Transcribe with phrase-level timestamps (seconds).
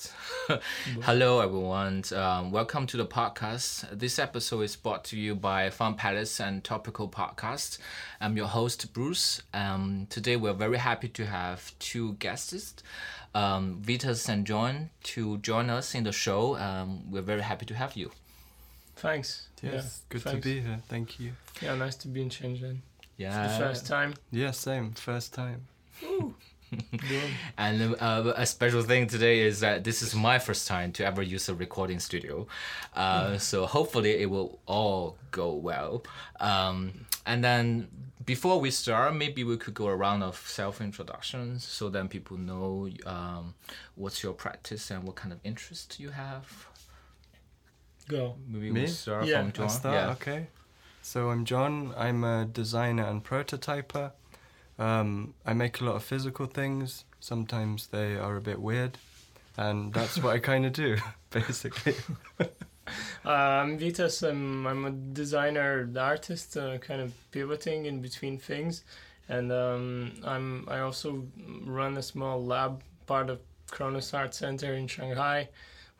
[1.02, 2.02] Hello, everyone.
[2.14, 3.86] Um, welcome to the podcast.
[3.98, 7.78] This episode is brought to you by Fun Palace and Topical Podcast.
[8.20, 9.42] I'm your host, Bruce.
[9.52, 12.74] Um, today, we're very happy to have two guests,
[13.34, 16.56] um, Vitas and John, to join us in the show.
[16.56, 18.10] Um, we're very happy to have you.
[18.96, 19.48] Thanks.
[19.62, 20.44] Yes, yeah, good thanks.
[20.44, 20.78] to be here.
[20.88, 21.32] Thank you.
[21.60, 22.78] Yeah, nice to be in Shenzhen.
[23.16, 23.48] Yeah.
[23.48, 24.14] The first time.
[24.30, 24.92] Yeah, same.
[24.92, 25.66] First time.
[27.58, 31.22] And uh, a special thing today is that this is my first time to ever
[31.22, 32.46] use a recording studio.
[32.94, 36.04] Uh, so hopefully it will all go well.
[36.40, 37.88] Um, and then
[38.24, 42.36] before we start, maybe we could go a round of self introductions so then people
[42.36, 43.54] know um,
[43.94, 46.66] what's your practice and what kind of interest you have.
[48.08, 48.34] Go.
[48.48, 48.80] Maybe Me?
[48.82, 49.68] we'll start Yeah, from John.
[49.68, 49.94] start.
[49.94, 50.10] Yeah.
[50.12, 50.46] Okay.
[51.02, 51.92] So I'm John.
[51.96, 54.12] I'm a designer and prototyper.
[54.78, 57.04] Um, I make a lot of physical things.
[57.20, 58.98] Sometimes they are a bit weird,
[59.56, 60.96] and that's what I kind of do,
[61.30, 61.94] basically.
[63.24, 64.28] I'm Vitas.
[64.28, 68.84] I'm, I'm a designer, artist, uh, kind of pivoting in between things,
[69.28, 71.24] and um, I'm I also
[71.64, 75.48] run a small lab, part of Chronus Art Center in Shanghai,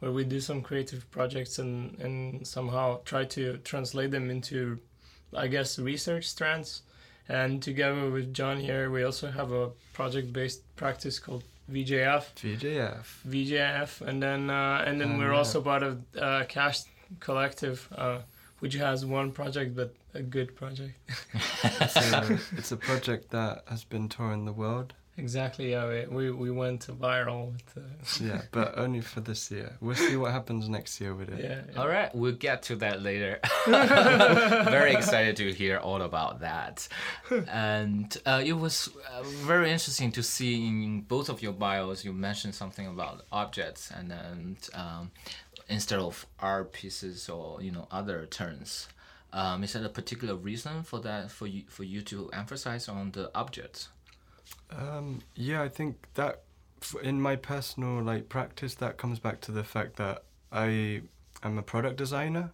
[0.01, 4.81] where we do some creative projects and and somehow try to translate them into,
[5.33, 6.83] I guess, research strands.
[7.33, 13.07] And together with John here, we also have a project-based practice called VJF, VJF.
[13.27, 15.39] VJF, and then uh, and then Um, we're yeah.
[15.39, 16.81] also part of uh, Cash
[17.21, 18.19] Collective, uh,
[18.61, 20.93] which has one project but a good project.
[21.81, 24.93] It's a, it's a project that has been touring the world.
[25.17, 25.71] Exactly.
[25.73, 27.77] Yeah, we, we we went viral with.
[27.77, 27.81] Uh,
[28.25, 29.77] Yeah, but only for this year.
[29.81, 31.41] We'll see what happens next year with it.
[31.43, 31.61] yeah.
[31.73, 31.81] yeah.
[31.81, 33.41] All right, we'll get to that later.
[33.67, 36.89] very excited to hear all about that.
[37.49, 42.13] And uh, it was uh, very interesting to see in both of your bios, you
[42.13, 45.11] mentioned something about objects and then um,
[45.69, 48.89] instead of art pieces or you know other terms.
[49.35, 53.13] Um, is there a particular reason for that for you for you to emphasize on
[53.13, 53.89] the objects?
[54.71, 56.43] Um, yeah, I think that
[57.03, 61.03] in my personal like practice, that comes back to the fact that I
[61.43, 62.51] am a product designer,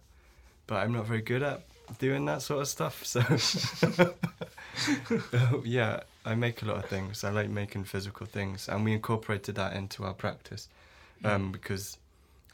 [0.67, 1.63] but I'm not very good at
[1.97, 3.03] doing that sort of stuff.
[3.05, 4.13] So
[5.63, 7.23] yeah, I make a lot of things.
[7.23, 10.69] I like making physical things, and we incorporated that into our practice
[11.23, 11.97] um, because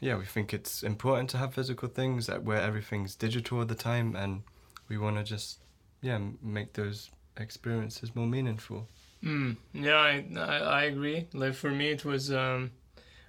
[0.00, 4.16] yeah, we think it's important to have physical things where everything's digital all the time,
[4.16, 4.42] and
[4.88, 5.58] we want to just
[6.02, 8.88] yeah make those experiences more meaningful.
[9.24, 11.26] Mm, yeah, I, I I agree.
[11.32, 12.70] Like for me, it was um,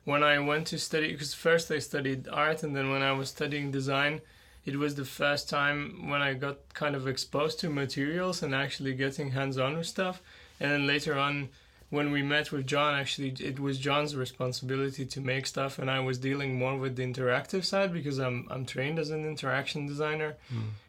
[0.04, 3.30] when I went to study because first I studied art, and then when I was
[3.30, 4.22] studying design,
[4.66, 8.94] it was the first time when I got kind of exposed to materials and actually
[8.94, 10.22] getting hands on with stuff.
[10.60, 11.50] And then later on,
[11.90, 16.02] when we met with John, actually it was John's responsibility to make stuff, and I
[16.02, 20.36] was dealing more with the interactive side because I'm I'm trained as an interaction designer,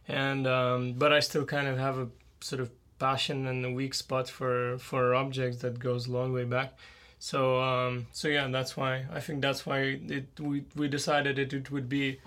[0.09, 2.09] and um, but I still kind of have a
[2.41, 6.45] sort of passion and a weak spot for for objects that goes a long way
[6.45, 6.75] back.
[7.19, 11.53] So um, so yeah, that's why I think that's why it we we decided it,
[11.53, 12.21] it would be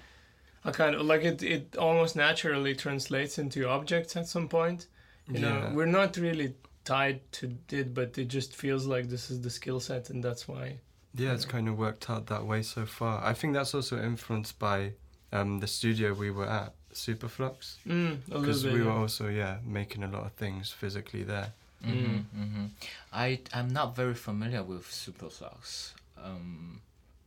[0.66, 4.88] a kind of like it it almost naturally translates into objects at some point.
[5.28, 9.42] You know, we're not really tied to it, but it just feels like this is
[9.42, 10.80] the skill set, and that's why.
[11.16, 13.24] Yeah, it's kind of worked out that way so far.
[13.24, 14.94] I think that's also influenced by
[15.32, 18.74] um, the studio we were at, Superflux, Mm, because little bit.
[18.74, 19.00] we were yeah.
[19.02, 21.52] also yeah making a lot of things physically there.
[21.86, 22.66] Mm-hmm, mm-hmm.
[23.14, 25.94] I I'm not very familiar with Superflux.
[26.24, 26.82] Um,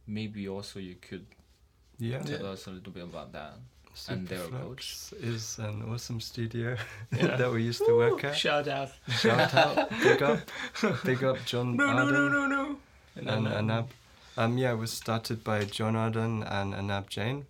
[0.06, 1.26] maybe also you could
[1.98, 3.54] Yeah, tell us a little bit about that.
[4.08, 6.76] and their Superflux is an awesome studio
[7.12, 7.36] Yeah.
[7.36, 8.36] that we used to work at.
[8.36, 8.90] Shout out!
[9.08, 10.40] Shout out, big up,
[11.04, 12.76] big up, John No, no, Ardern no, no, no.
[13.16, 13.86] and then, um, Anab.
[14.36, 17.46] Um, yeah, it was started by John Ardern and Anab Jain,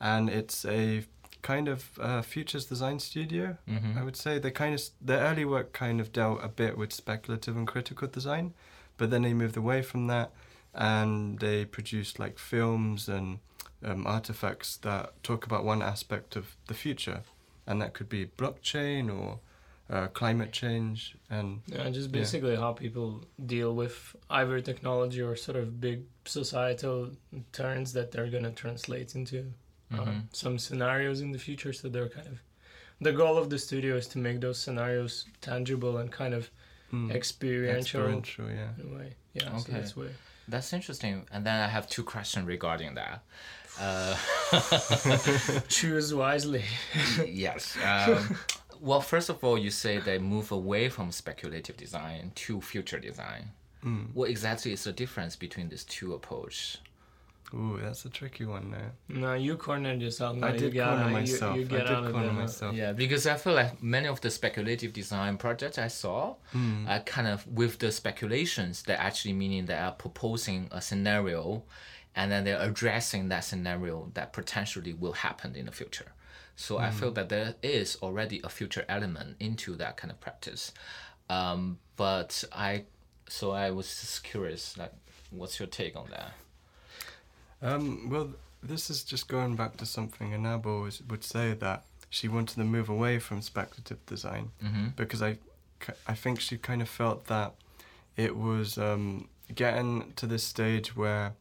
[0.00, 1.04] and it's a
[1.42, 3.58] kind of uh, futures design studio.
[3.68, 3.98] Mm-hmm.
[3.98, 6.92] I would say they kind of their early work kind of dealt a bit with
[6.92, 8.54] speculative and critical design,
[8.96, 10.32] but then they moved away from that,
[10.74, 13.40] and they produced like films and
[13.84, 17.22] um, artifacts that talk about one aspect of the future,
[17.66, 19.40] and that could be blockchain or
[19.90, 22.20] uh, climate change and Yeah, just Yeah.
[22.20, 27.10] basically how people deal with either technology or sort of big societal
[27.52, 29.52] turns that they're gonna translate into
[29.94, 30.22] uh, Mhm.
[30.32, 31.72] some scenarios in the future.
[31.72, 32.38] So they're kind of
[33.00, 36.50] the goal of the studio is to make those scenarios tangible and kind of
[36.92, 38.70] mm, experiential experiential, yeah.
[38.78, 39.14] in a way.
[39.34, 40.10] Yeah, so that's where.
[40.48, 41.26] That's interesting.
[41.32, 43.22] And then I have two questions regarding that.
[43.80, 44.16] Uh,
[45.68, 46.64] Choose wisely.
[47.26, 47.76] yes.
[47.84, 48.36] Um,
[48.80, 53.50] well, first of all, you say they move away from speculative design to future design.
[53.84, 54.12] Mm.
[54.12, 56.78] What exactly is the difference between these two approaches?
[57.54, 58.92] Ooh, that's a tricky one there.
[59.08, 60.36] No, you cornered yourself.
[60.36, 61.56] No, I did get corner out- myself.
[61.56, 62.32] You, I get did out corner there.
[62.32, 62.74] myself.
[62.74, 66.86] Yeah, because I feel like many of the speculative design projects I saw Hmm.
[66.88, 71.64] are kind of with the speculations, they're actually meaning they are proposing a scenario
[72.14, 76.12] and then they're addressing that scenario that potentially will happen in the future.
[76.56, 80.72] So I feel that there is already a future element into that kind of practice.
[81.30, 82.84] Um, but I,
[83.28, 84.92] so I was just curious, like,
[85.30, 86.32] what's your take on that?
[87.62, 88.30] Um, well,
[88.62, 92.64] this is just going back to something Anabo was, would say that she wanted to
[92.64, 94.88] move away from speculative design Mm-hmm.
[94.96, 95.38] because I,
[96.06, 97.54] I think she kind of felt that
[98.16, 101.32] it was um, getting to this stage where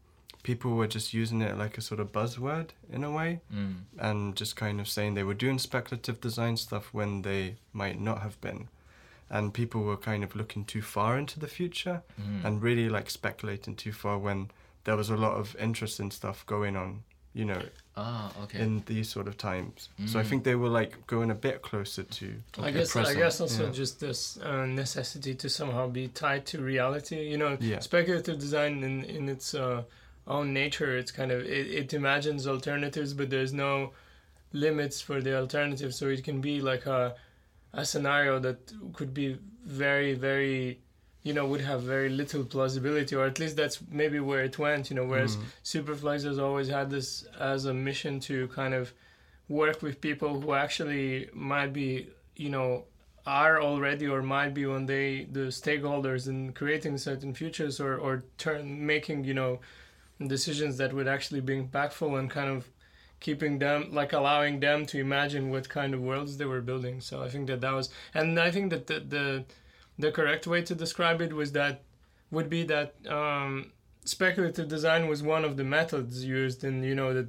[0.43, 3.75] people were just using it like a sort of buzzword in a way Mm.
[3.99, 8.21] and just kind of saying they were doing speculative design stuff when they might not
[8.21, 8.67] have been.
[9.29, 12.45] And people were kind of looking too far into the future Mm.
[12.45, 14.49] and really like speculating too far when
[14.83, 17.61] there was a lot of interesting stuff going on, you know,
[17.95, 18.59] Ah, okay.
[18.59, 19.89] in these sort of times.
[20.05, 20.29] So I Mm.
[20.29, 22.25] think they were like going a bit closer to.
[22.57, 23.71] I Okay, guess I guess also yeah.
[23.71, 27.29] just this uh, necessity to somehow be tied to reality.
[27.31, 27.79] You know, Yeah.
[27.79, 29.83] speculative design in in its uh,
[30.25, 33.91] own nature, it's kind of it, it imagines alternatives, but there's no
[34.53, 35.93] limits for the alternative.
[35.93, 37.15] So it can be like a
[37.73, 38.57] a scenario that
[38.93, 40.79] could be very very
[41.23, 44.89] you know would have very little plausibility or at least that's maybe where it went
[44.89, 45.43] you know whereas Mm.
[45.63, 48.93] Superflux has always had this as a mission to kind of
[49.49, 52.07] work with people who actually might be,
[52.37, 52.85] you know,
[53.25, 58.23] are already or might be one day the stakeholders in creating certain futures or, or
[58.37, 59.59] turn making, you know,
[60.25, 62.69] decisions that would actually be impactful and kind of
[63.19, 67.01] keeping them like allowing them to imagine what kind of worlds they were building.
[67.01, 69.43] So I think that that was and I think that the the,
[69.99, 71.81] the correct way to describe it was that
[72.31, 73.71] would be that um,
[74.05, 77.27] speculative design was one of the methods used in you know that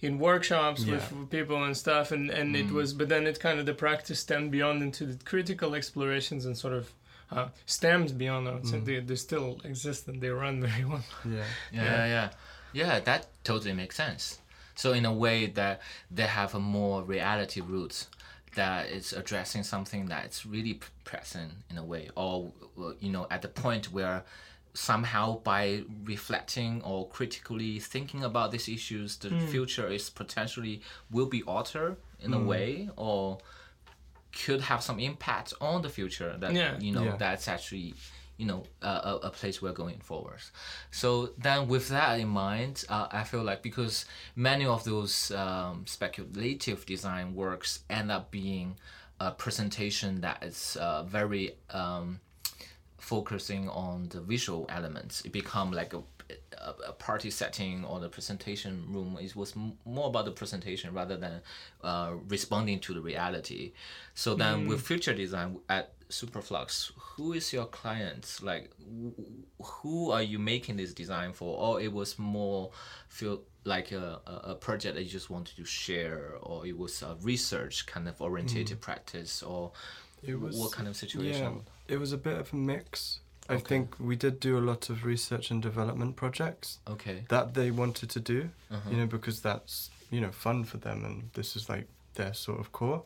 [0.00, 0.94] in workshops Yeah.
[0.94, 2.72] with people and stuff and and it Mm.
[2.72, 6.56] was but then it kind of the practice stemmed beyond into the critical explorations and
[6.56, 6.92] sort of
[7.30, 8.84] uh, stems beyond I would say Mm.
[8.84, 11.44] they, they still exist and they run very well Yeah.
[11.72, 12.28] Yeah, yeah, yeah,
[12.72, 13.00] yeah.
[13.00, 14.38] That totally makes sense.
[14.74, 15.80] So in a way that
[16.10, 18.08] they have a more reality roots
[18.54, 22.52] that is addressing something that's really p- present in a way, or
[23.00, 24.24] you know, at the point where
[24.74, 29.46] somehow by reflecting or critically thinking about these issues, the hmm.
[29.46, 32.46] future is potentially will be altered in a hmm.
[32.46, 33.38] way, or
[34.44, 36.78] could have some impact on the future that Yeah.
[36.78, 37.16] you know Yeah.
[37.16, 37.94] that's actually
[38.36, 40.40] you know a, a, a place we're going forward.
[40.90, 44.04] So then with that in mind uh, i feel like because
[44.36, 48.76] many of those um, speculative design works end up being
[49.20, 52.20] a presentation that is uh, very um,
[52.98, 55.22] focusing on the visual elements.
[55.24, 56.02] It become like a,
[56.88, 59.18] a, party setting or the presentation room.
[59.20, 61.40] It was m- more about the presentation rather than
[61.82, 63.72] uh, responding to the reality.
[64.14, 68.38] So then with future design at superflux who is your client?
[68.42, 71.56] Like wh- who are you making this design for?
[71.58, 72.70] Or it was more
[73.08, 76.34] feel like a, a, project that you just wanted to share?
[76.42, 79.42] Or it was a research kind of orientated practice?
[79.42, 79.72] Or
[80.22, 81.62] It was what kind of situation?
[81.88, 83.20] Yeah, it was a bit of a mix.
[83.48, 83.64] I Okay.
[83.64, 87.24] think we did do a lot of research and development projects okay.
[87.28, 88.90] that they wanted to do, uh-huh.
[88.90, 92.60] you know, because that's you know fun for them and this is like their sort
[92.60, 93.02] of core,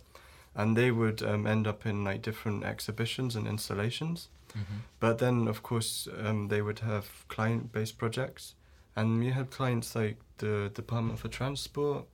[0.57, 4.29] and they would um, end up in like different exhibitions and installations.
[4.55, 4.81] Mhm.
[5.01, 8.55] But then, of course, um, they would have client-based projects,
[8.97, 12.07] and we had clients like the Department for Transport.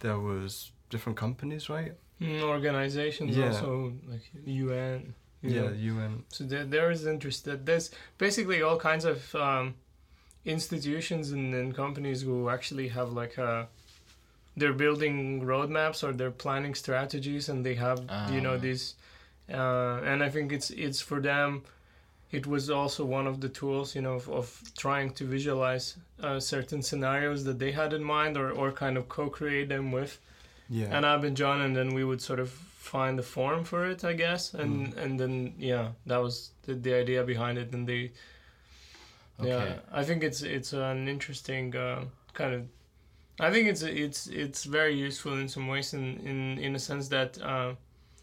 [0.00, 1.94] There was different companies, right?
[2.20, 3.46] Mm, organizations Yeah.
[3.46, 5.72] also like UN Yeah, know.
[5.72, 6.24] UN.
[6.28, 9.74] So there, there is interest that there's basically all kinds of um,
[10.44, 13.68] institutions and, and companies who actually have like a
[14.58, 17.98] they're building roadmaps or they're planning strategies and they have
[18.34, 18.62] you know Ah.
[18.66, 18.94] these
[19.60, 21.62] uh, and I think it's it's for them
[22.30, 24.46] it was also one of the tools you know of, of
[24.76, 29.08] trying to visualize uh, certain scenarios that they had in mind or, or kind of
[29.08, 30.18] co-create them with
[30.70, 30.94] Yeah.
[30.96, 32.50] and I've been John, and then we would sort of
[32.92, 35.02] find the form for it, I guess, and Mm.
[35.04, 38.10] and then yeah, that was the, the idea behind it, and they
[39.40, 42.62] okay yeah, I think it's it's an interesting uh, kind of.
[43.40, 47.08] I think it's it's it's very useful in some ways, in in in a sense
[47.08, 47.74] that uh,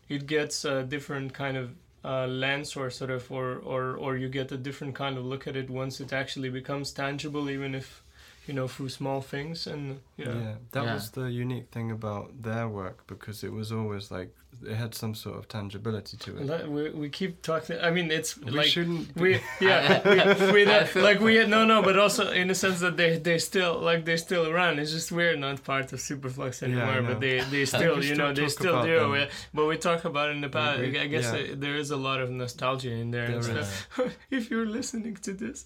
[0.09, 1.71] it gets a different kind of
[2.03, 5.47] uh, lens, or sort of, or or or you get a different kind of look
[5.47, 8.03] at it once it actually becomes tangible, even if
[8.47, 10.93] you know through small things, and Yeah, yeah, that Yeah.
[10.93, 15.15] was the unique thing about their work because it was always like it had some
[15.15, 16.69] sort of tangibility to it.
[16.69, 17.77] We, we keep talking.
[17.81, 19.15] I mean, it's we like shouldn't.
[19.15, 20.01] we yeah
[20.47, 23.37] we, we don't- like we no no but also in the sense that they they
[23.39, 27.07] still like they still run it's just we're not part of superflux anymore know.
[27.09, 29.13] but they they still you know they still do them.
[29.15, 29.31] it.
[29.53, 31.53] but we talk about it in the past we- i guess yeah.
[31.55, 34.15] there is a lot of nostalgia in there, and There stuff.
[34.29, 35.65] if you're listening to this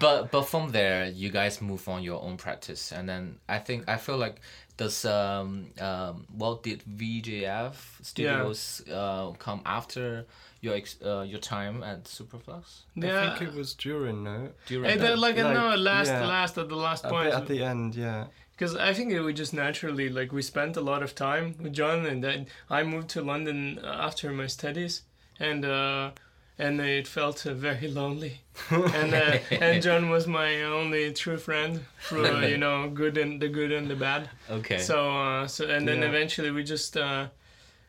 [0.00, 3.88] but but from there you guys move on your own practice and then i think
[3.88, 4.36] i feel like
[4.76, 10.26] does um um well did vjf studios uh come after
[10.60, 13.32] your ex- uh, your time at superflux Yeah.
[13.32, 14.50] I think it was during no.
[14.66, 15.10] during Hey, that?
[15.10, 16.26] the- like, Like, no last yeah.
[16.26, 18.26] last at the last A point at the end, yeah.
[18.52, 21.74] Because I think it would just naturally like we spent a lot of time with
[21.74, 25.02] John, and then I moved to London after my studies,
[25.38, 26.10] and uh,
[26.58, 28.40] and it felt uh, very lonely.
[28.70, 33.40] and uh, and John was my only true friend through uh, you know good and
[33.40, 34.28] the good and the bad.
[34.50, 36.08] okay So uh, so and then Yeah.
[36.08, 37.26] eventually we just uh,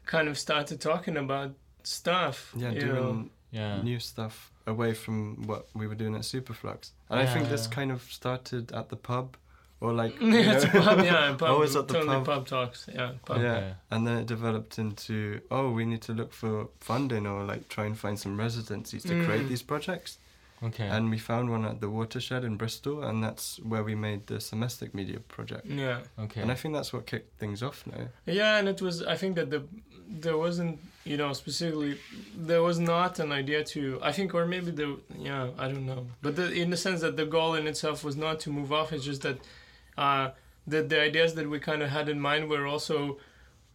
[0.06, 1.52] kind of started talking about
[1.84, 2.54] stuff.
[2.58, 2.94] Yeah, you doing
[3.24, 3.30] know.
[3.52, 6.92] yeah new stuff away from what we were doing at Superflux.
[7.10, 9.38] And I think this kind of started at the pub,
[9.80, 12.26] or like you yeah, it's a know, pub, yeah, pub, always at the totally pub.
[12.26, 13.42] pub talks, yeah, pub.
[13.42, 13.74] Yeah, Okay.
[13.92, 17.86] and then it developed into oh, we need to look for funding or like try
[17.86, 19.50] and find some residencies to create Mm.
[19.50, 20.18] these projects.
[20.64, 24.22] okay And we found one at the Watershed in Bristol, and that's where we made
[24.28, 25.66] the Domestic Media project.
[25.68, 26.00] yeah.
[26.26, 28.08] okay And I think that's what kicked things off now.
[28.26, 28.96] Yeah, and it was.
[29.04, 29.62] I think that the
[30.24, 31.94] there wasn't, you know, specifically
[32.48, 34.00] there was not an idea to.
[34.10, 34.88] I think, or maybe the
[35.30, 38.16] yeah, I don't know, but the, in the sense that the goal in itself was
[38.16, 38.94] not to move off.
[38.94, 39.38] It's just that
[39.98, 40.32] uh,
[40.66, 43.18] the the ideas that we kind of had in mind were also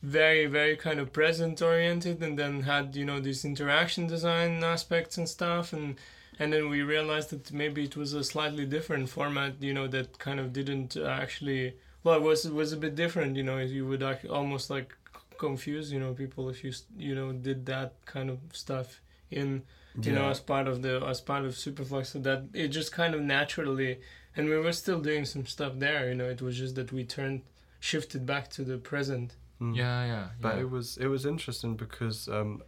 [0.02, 5.16] very very kind of present oriented and then had you know these interaction design aspects
[5.16, 5.96] and stuff and
[6.38, 10.18] and then we realized that maybe it was a slightly different format you know that
[10.18, 13.58] kind of didn't uh, actually well it was it was a bit different you know
[13.58, 14.96] you would ac- almost like
[15.38, 19.00] confuse you know people if you you know did that kind of stuff
[19.30, 19.62] in
[20.00, 23.14] you know as part of the as part of superflux so that it just kind
[23.14, 24.00] of naturally
[24.36, 27.04] and we were still doing some stuff there you know it was just that we
[27.04, 27.42] turned
[27.80, 29.76] shifted back to the present Mm.
[29.76, 30.62] yeah yeah But yeah.
[30.62, 32.62] it was it was interesting because um,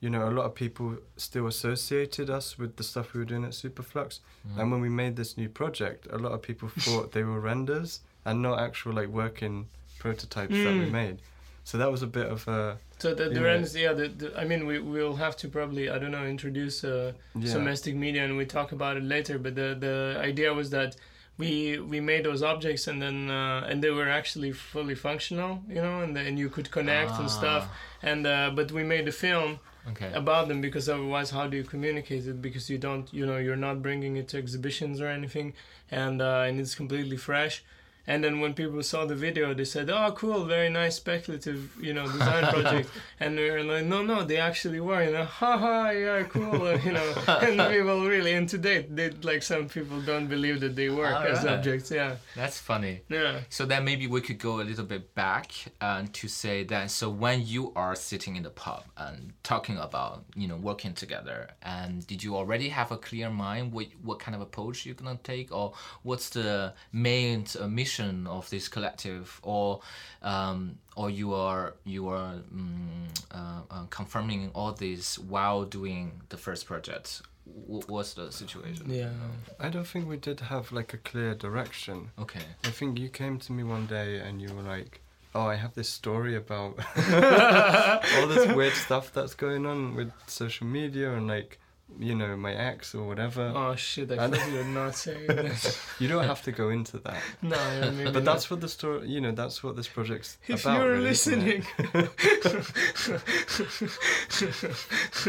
[0.00, 3.44] you know a lot of people still associated us with the stuff we were doing
[3.44, 4.58] at Superflux, Mm.
[4.58, 8.00] and when we made this new project, a lot of people thought they were renders
[8.24, 9.66] and not actual like working
[9.98, 10.90] prototypes that we Mm.
[11.02, 11.16] made.
[11.64, 13.82] So that was a bit of a so the, the Yeah.
[13.84, 17.12] yeah the, the, i mean we will have to probably i don't know introduce uh,
[17.34, 17.52] yeah.
[17.58, 19.96] domestic media and we talk about it later but the the
[20.30, 20.90] idea was that
[21.38, 25.80] we we made those objects and then uh, and they were actually fully functional you
[25.86, 27.64] know and then you could connect and stuff.
[27.68, 29.58] Ah, and uh, but we made a film
[29.90, 30.10] okay.
[30.12, 32.42] about them because otherwise how do you communicate it?
[32.42, 35.54] Because you don't you know you're not bringing it to exhibitions or anything.
[35.90, 37.64] And uh, and it's completely fresh
[38.06, 41.92] and then when people saw the video they said oh cool very nice speculative you
[41.94, 42.88] know design project.
[43.20, 46.78] And we were like no no they actually were you know haha yeah cool uh,
[46.84, 47.14] you know.
[47.28, 51.38] And people really and today they like some people don't believe that they work as
[51.38, 51.58] Alright.
[51.58, 52.16] objects yeah.
[52.34, 53.02] That's funny.
[53.08, 53.40] Yeah.
[53.48, 57.08] So then maybe we could go a little bit back and to say that so
[57.10, 62.04] when you are sitting in the pub and talking about you know working together and
[62.06, 65.52] did you already have a clear mind what what kind of approach you're gonna take
[65.52, 69.80] or what's the main uh, mission of this collective or
[70.22, 76.36] um, or you are you are mm, uh, uh, confirming all this while doing the
[76.36, 77.22] first project.
[77.44, 78.86] Wh- what's the situation?
[78.88, 79.10] Yeah.
[79.58, 82.10] I don't think we did have like a clear direction.
[82.18, 82.42] okay.
[82.64, 85.00] I think you came to me one day and you were like,
[85.34, 86.78] "Oh, I have this story about
[88.16, 91.58] all this weird stuff that's going on with social media and like,
[91.98, 95.26] you know, my ex or whatever." oh shit i And- thought you were not saying
[95.26, 97.20] that You don't have to go into that.
[97.42, 98.32] no yeah, maybe But not.
[98.32, 100.80] that's what the story, you know, that's what this project's if about.
[100.80, 101.64] you're really, listening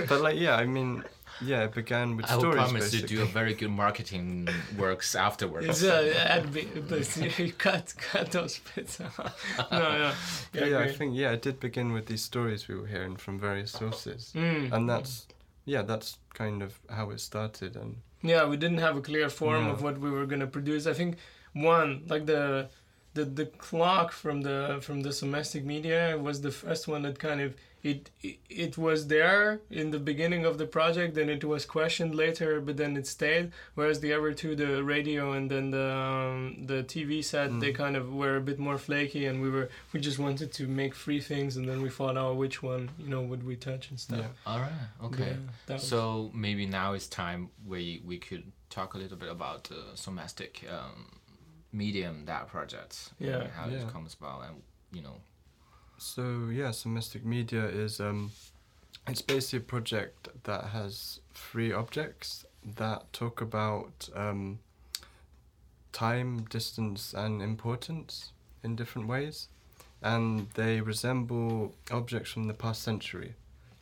[0.08, 1.04] But like, yeah, I mean,
[1.42, 2.58] yeah, it began with I will stories.
[2.64, 3.16] promise to basically.
[3.18, 5.68] do a very good marketing works afterwards.
[5.68, 9.00] It's ad bit, but you cut cut those bits.
[9.02, 9.18] out.
[9.72, 10.12] no, no.
[10.54, 13.40] Yeah, yeah, I think yeah, it did begin with these stories we were hearing from
[13.40, 14.72] various sources, Mm.
[14.72, 15.28] and that's
[15.66, 17.76] yeah, that's kind of how it started.
[17.76, 19.72] And Yeah, we didn't have a clear form No.
[19.72, 20.88] of what we were gonna produce.
[20.88, 21.18] I think
[21.54, 22.70] one like the
[23.14, 27.42] the the clock from the from the domestic media was the first one that kind
[27.42, 31.66] of it, it it was there in the beginning of the project and it was
[31.66, 35.90] questioned later but then it stayed whereas the other two the radio and then the
[35.94, 37.60] um, the tv set Mm.
[37.60, 40.64] they kind of were a bit more flaky and we were we just wanted to
[40.68, 43.90] make free things and then we thought out which one you know would we touch
[43.90, 44.88] and stuff yeah, All right.
[45.08, 45.32] Okay.
[45.32, 49.30] Yeah, that was- So maybe now it's time we we could talk a little bit
[49.30, 51.20] about the somastic um,
[51.72, 52.94] medium that project.
[53.20, 53.42] Yeah.
[53.42, 53.80] and How Yeah.
[53.82, 54.56] it comes about and
[54.92, 55.18] you know.
[56.06, 58.34] So yeah, Domestic Media is um,
[59.08, 62.46] it's basically a project that has three objects
[62.76, 64.60] that talk about um,
[65.94, 68.34] time, distance, and importance
[68.64, 69.48] in different ways,
[70.02, 73.34] and they resemble objects from the past century.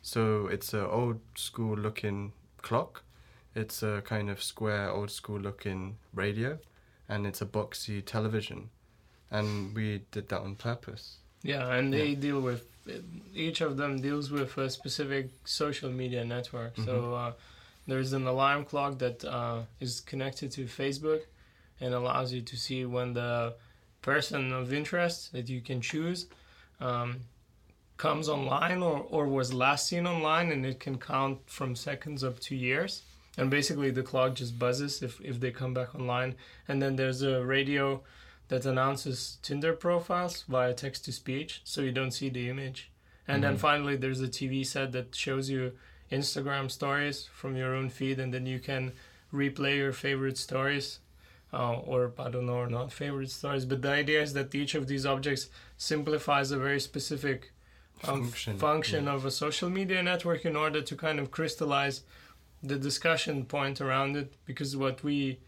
[0.04, 3.04] So it's an old school looking clock.
[3.56, 6.60] It's a kind of square old school looking radio,
[7.10, 8.70] and it's a boxy television,
[9.32, 11.18] and we did that on purpose.
[11.44, 12.20] Yeah, and they Yeah.
[12.20, 12.68] deal with
[13.34, 16.76] each of them deals with a specific social media network.
[16.78, 17.18] So Mhm.
[17.30, 17.34] uh,
[17.88, 21.22] there's an alarm clock that uh, is connected to Facebook
[21.80, 23.54] and allows you to see when the
[24.02, 26.28] person of interest that you can choose
[26.80, 27.20] um,
[27.98, 32.40] comes online or, or was last seen online, and it can count from seconds up
[32.40, 33.04] to years.
[33.38, 36.36] And basically, the clock just buzzes if, if they come back online.
[36.68, 38.02] And then there's a radio
[38.52, 42.92] that announces Tinder profiles via text to speech, so you don't see the image.
[43.26, 43.60] And then Mhm.
[43.60, 45.72] finally, there's a TV set that shows you
[46.12, 48.92] Instagram stories from your own feed, and then you can
[49.34, 51.00] replay your favorite stories,
[51.54, 53.64] uh, or I don't know, or not favorite stories.
[53.64, 57.52] But the idea is that each of these objects simplifies a very specific
[58.04, 59.14] um, Function, function yeah.
[59.14, 62.02] of a social media network in order to kind of crystallize
[62.64, 64.34] the discussion point around it.
[64.46, 65.40] Because what we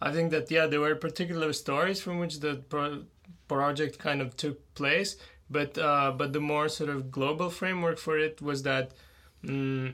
[0.00, 3.04] I think that yeah, there were particular stories from which the pro-
[3.48, 5.16] project kind of took place,
[5.50, 8.92] but uh, but the more sort of global framework for it was that
[9.44, 9.92] mm,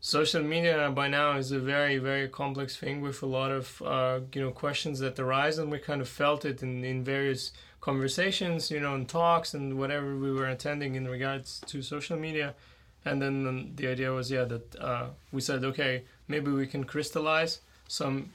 [0.00, 4.20] social media by now is a very very complex thing with a lot of uh,
[4.34, 8.70] you know questions that arise, and we kind of felt it in in various conversations,
[8.70, 12.54] you know, and talks and whatever we were attending in regards to social media.
[13.04, 16.84] And then um, the idea was, yeah, that uh, we said, okay, maybe we can
[16.84, 18.30] crystallize some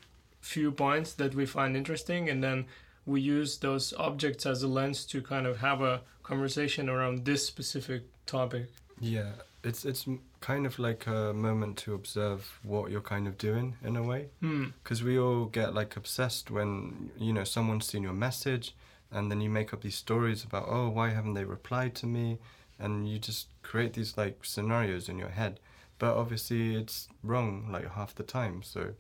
[0.46, 2.66] few points that we find interesting and then
[3.06, 7.46] we use those objects as a lens to kind of have a conversation around this
[7.46, 8.68] specific topic
[9.00, 9.32] Yeah,
[9.64, 10.08] it's it's
[10.42, 14.30] kind of like a moment to observe what you're kind of doing in a way,
[14.40, 14.66] hmm.
[14.84, 18.76] because we all get like obsessed when you know someone's seen your message,
[19.12, 22.40] and then you make up these stories about oh why haven't they replied to me,
[22.80, 25.60] and you just create these like scenarios in your head,
[26.00, 28.64] but obviously it's wrong like half the time.
[28.64, 28.94] So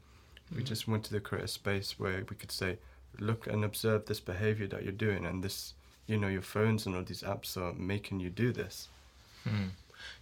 [0.53, 2.77] we just wanted to create a space where we could say,
[3.19, 5.73] look and observe this behavior that you're doing, and this
[6.07, 8.89] you know your phones and all these apps are making you do this.
[9.43, 9.69] Hmm.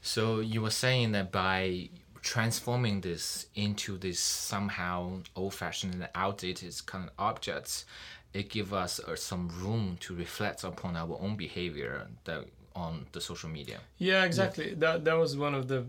[0.01, 1.89] So you were saying that by
[2.21, 7.85] transforming this into this somehow old-fashioned and outdated kind of objects,
[8.33, 13.21] it gives us uh, some room to reflect upon our own behavior that on the
[13.21, 13.79] social media.
[13.97, 14.73] Yeah, exactly.
[14.73, 15.85] That that was one of the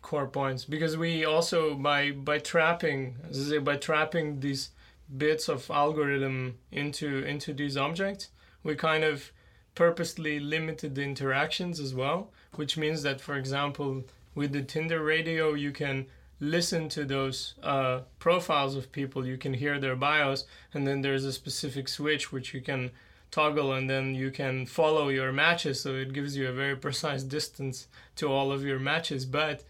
[0.00, 0.64] core points.
[0.64, 4.70] Because we also by by trapping say by trapping these
[5.16, 8.28] bits of algorithm into into these objects,
[8.62, 9.32] we kind of
[9.74, 14.04] purposely limited the interactions as well, which means that for example
[14.34, 16.06] with the Tinder radio you can
[16.40, 21.24] listen to those uh, profiles of people, you can hear their bios, and then there's
[21.24, 22.90] a specific switch which you can
[23.32, 27.22] toggle and then you can follow your matches so it gives you a very precise
[27.24, 29.64] distance to all of your matches but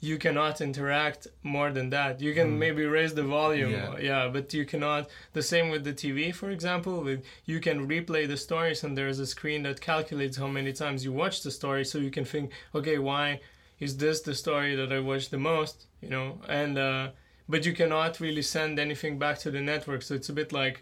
[0.00, 2.58] you cannot interact more than that you can Mm.
[2.64, 3.70] maybe raise the volume
[4.10, 4.28] Yeah.
[4.36, 8.36] but you cannot the same with the tv for example with, you can replay the
[8.36, 11.96] stories and there's a screen that calculates how many times you watch the story so
[12.06, 13.40] you can think okay why
[13.86, 16.28] is this the story that i watched the most you know
[16.60, 17.08] and uh,
[17.48, 20.76] but you cannot really send anything back to the network so it's a bit like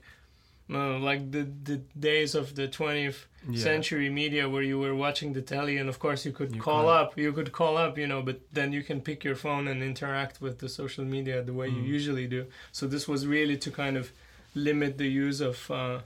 [0.75, 3.63] uh, like the the days of the 20th Yeah.
[3.71, 6.85] century media where you were watching the telly and of course you could You call
[6.87, 9.65] can't- up you could call up you know but then you can pick your phone
[9.73, 11.97] and interact with the social media the way you Mm.
[11.99, 12.43] usually do
[12.79, 14.13] so this was really to kind of
[14.55, 15.99] limit the use of uh,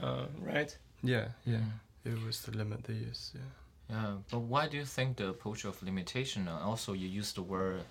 [0.00, 1.58] uh, right Yeah, yeah.
[1.58, 2.12] Mm.
[2.12, 3.22] It was to limit the use.
[3.34, 3.50] Yeah.
[3.90, 6.48] Yeah, but why do you think the approach of limitation?
[6.48, 7.82] Also, you use the word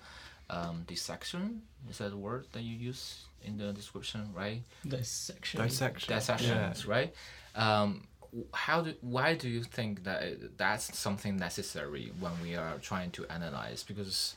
[0.52, 1.62] um, dissection.
[1.90, 4.62] Is that the word that you use in the description, right?
[4.86, 6.14] dissection Dissection.
[6.14, 7.12] Dissections, right?
[7.56, 12.78] Um, w- how do why do you think that that's something necessary when we are
[12.78, 13.82] trying to analyze?
[13.82, 14.36] Because,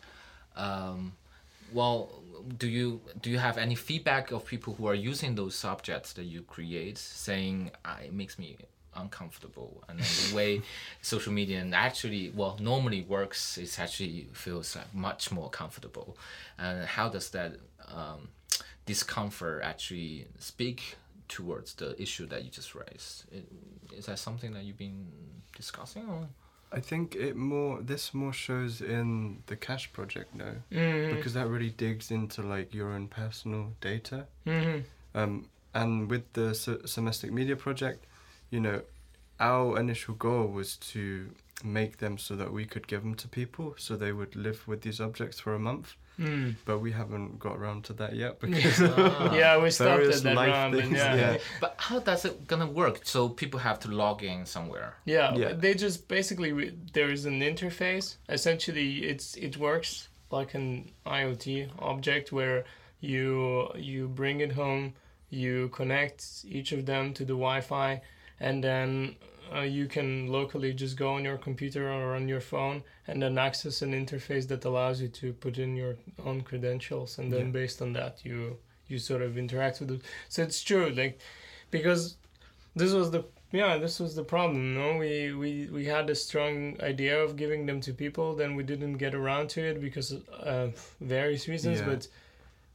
[0.56, 1.14] um,
[1.74, 2.10] well,
[2.58, 6.24] do you do you have any feedback of people who are using those subjects that
[6.24, 8.58] you create, saying ah, it makes me
[8.96, 10.62] uncomfortable, and the way
[11.02, 16.18] social media actually well normally works is actually feels like much more comfortable,
[16.58, 17.54] and how does that
[17.88, 18.30] um,
[18.86, 20.96] discomfort actually speak
[21.28, 23.26] towards the issue that you just raised?
[23.34, 25.08] I- Is that something that you've been
[25.56, 26.08] discussing?
[26.10, 26.28] Or?
[26.72, 27.82] I think it more.
[27.82, 31.16] This more shows in the Cash project now mm-hmm.
[31.16, 34.26] because that really digs into like your own personal data.
[34.46, 34.80] hmm
[35.14, 38.06] Um, and with the se- Domestic Media project,
[38.50, 38.82] you know,
[39.40, 41.30] our initial goal was to
[41.64, 44.82] make them so that we could give them to people so they would live with
[44.82, 46.56] these objects for a month Mm.
[46.64, 49.34] but we haven't got around to that yet because Ah.
[49.42, 50.74] yeah, we stopped at that round.
[50.74, 51.16] things, yeah.
[51.16, 51.38] yeah.
[51.60, 53.02] But how does it gonna work?
[53.04, 54.96] So people have to log in somewhere.
[55.04, 55.52] Yeah, Yeah.
[55.52, 58.16] they just basically re- there is an interface.
[58.30, 62.64] Essentially, it's it works like an IoT object where
[63.02, 64.94] you you bring it home,
[65.30, 68.02] you connect each of them to the Wi-Fi,
[68.40, 69.16] and then
[69.56, 73.38] uh, you can locally just go on your computer or on your phone and then
[73.38, 75.96] access an interface that allows you to put in your
[76.26, 77.52] own credentials, and then Yeah.
[77.52, 80.02] based on that you you sort of interact with it.
[80.30, 81.20] So it's true, like
[81.72, 82.18] because
[82.76, 86.76] this was the yeah this was the problem no we we we had a strong
[86.82, 90.24] idea of giving them to people then we didn't get around to it because of
[90.30, 90.68] uh,
[91.00, 91.86] various reasons Yeah.
[91.86, 92.08] but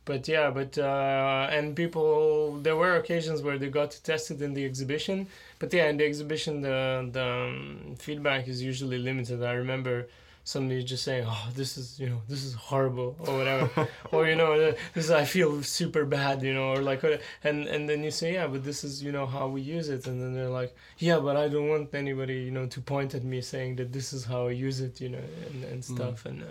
[0.04, 4.64] but yeah but uh, and people there were occasions where they got tested in the
[4.64, 5.26] exhibition
[5.58, 9.42] but yeah in the exhibition the the um, feedback is usually limited.
[9.42, 10.08] I remember
[10.42, 13.68] somebody just saying oh this is you know this is horrible or whatever.
[14.12, 14.50] Or you know
[14.94, 18.10] this is, i feel super bad you know or like uh, and and then you
[18.10, 20.74] say yeah but this is you know how we use it and then they're like
[20.98, 24.12] yeah but i don't want anybody you know to point at me saying that this
[24.16, 25.94] is how i use it you know and, and Mm.
[25.94, 26.46] stuff and uh,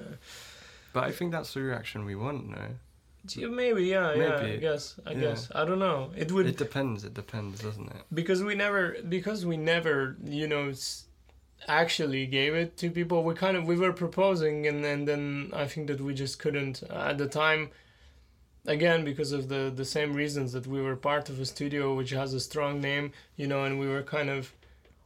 [0.94, 2.66] but i think that's the reaction we want no
[3.28, 5.20] yeah, maybe yeah yeah i guess i Yeah.
[5.20, 5.52] guess.
[5.54, 6.12] I don't know.
[6.16, 8.04] It would it depends it depends doesn't it?
[8.14, 10.72] Because we never because we never you know
[11.68, 13.24] actually gave it to people.
[13.24, 16.84] We kind of we were proposing and, then then i think that we just couldn't
[16.84, 17.70] at the time.
[18.66, 22.12] Again because of the the same reasons that we were part of a studio which
[22.12, 23.06] has a strong name
[23.36, 24.54] you know and we were kind of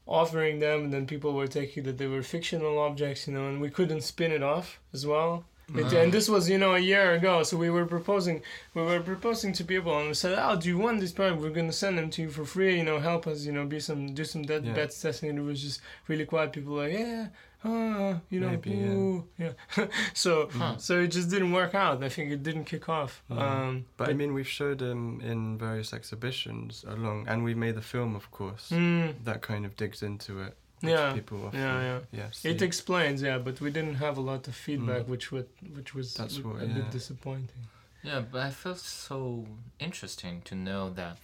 [0.07, 3.61] offering them and then people were taking that they were fictional objects you know and
[3.61, 5.45] we couldn't spin it off as well
[5.75, 8.41] it, and this was you know a year ago so we were proposing
[8.73, 11.49] we were proposing to people and we said oh do you want this product we're
[11.49, 13.79] going to send them to you for free you know help us you know be
[13.79, 14.73] some do some dead Yeah.
[14.73, 17.27] bets testing and it was just really quiet people like yeah
[17.65, 18.87] uh, you know Maybe, yeah.
[18.87, 19.53] ooh, yeah,
[20.13, 20.75] so Huh.
[20.77, 23.39] so it just didn't work out i think it didn't kick off Mhm.
[23.41, 27.81] um but i mean we've showed them in various exhibitions along and we made the
[27.81, 31.81] film of course mm, that kind of digs into it which yeah people often yeah
[31.89, 35.07] yeah yeah it explains yeah but we didn't have a lot of feedback Mm.
[35.13, 37.63] which would which was That's a what- bit disappointing
[38.03, 39.45] Yeah, but I felt so
[39.79, 41.15] interesting to know that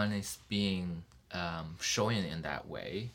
[0.00, 3.10] one is being um, shown in that way,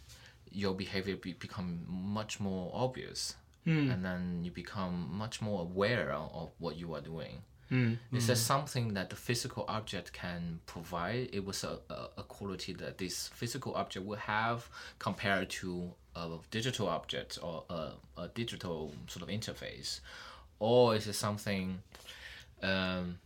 [0.61, 1.69] your behavior be, become
[2.17, 3.35] much more obvious,
[3.67, 3.91] mm.
[3.91, 7.35] and then you become much more aware of, of what you are doing.
[7.71, 7.97] Mm.
[8.11, 11.29] Is there something that the physical object can provide?
[11.31, 14.67] It was a, a, a quality that this physical object will have
[14.99, 20.01] compared to a digital object or a, a digital sort of interface,
[20.59, 21.81] or is it something?
[22.61, 23.19] Um,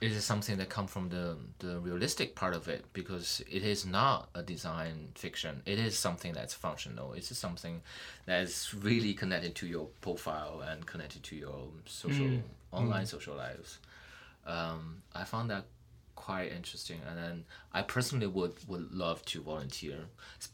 [0.00, 2.84] is it something that come from the the realistic part of it?
[2.92, 5.62] Because it is not a design fiction.
[5.64, 7.14] It is something that's functional.
[7.14, 7.82] It's something
[8.26, 12.42] that's really connected to your profile and connected to your social Mm.
[12.72, 13.78] online social lives.
[14.46, 15.64] Um, i found that
[16.16, 16.98] quite interesting.
[17.08, 19.98] And then i personally would would love to volunteer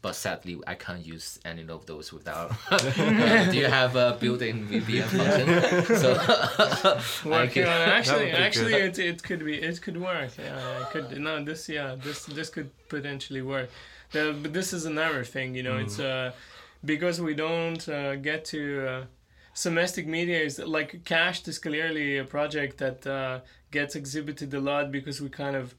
[0.01, 2.51] but sadly i can't use any of those without
[3.51, 5.95] do you have a built-in vpn function?
[6.03, 8.99] So I working could- on actually actually good.
[8.99, 10.31] it, it could be it could work.
[10.37, 13.69] Yeah it could no this yeah this this could potentially work.
[14.11, 16.31] The, but this is another thing you know it's uh
[16.85, 19.05] because we don't uh, get to uh,
[19.63, 23.39] Domestic Media is like Cached is clearly a project that uh,
[23.73, 25.75] gets exhibited a lot because we kind of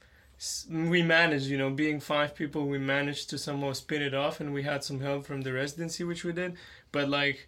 [0.69, 4.53] we managed you know being five people we managed to somehow spin it off and
[4.53, 6.55] we had some help from the residency which we did
[6.91, 7.47] but like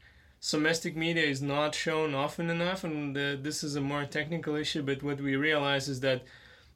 [0.52, 4.84] Domestic media is not shown often enough, and uh, this is a more technical issue.
[4.84, 6.24] But what we realize is that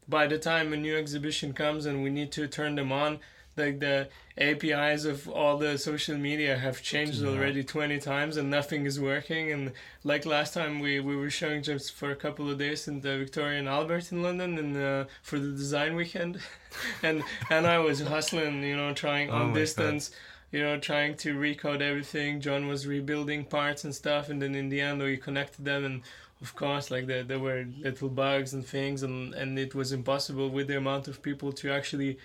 [0.09, 3.19] by the time a new exhibition comes and we need to turn them on,
[3.63, 3.97] like the
[4.37, 7.29] APIs of all the social media have changed Yeah.
[7.31, 9.51] already 20 times and nothing is working.
[9.51, 9.71] And
[10.11, 13.13] like last time, we, we were showing just for a couple of days in the
[13.23, 16.33] Victoria and Albert in London and uh, for the design weekend,
[17.03, 17.17] and
[17.49, 19.59] and I was hustling, you know, trying Oh on my God.
[19.59, 20.11] distance
[20.53, 22.41] you know, trying to recode everything.
[22.41, 26.01] John was rebuilding parts and stuff, and then in the end, we connected them, and
[26.41, 30.49] of course, like there, there were little bugs and things, and and it was impossible
[30.57, 32.17] with the amount of people to actually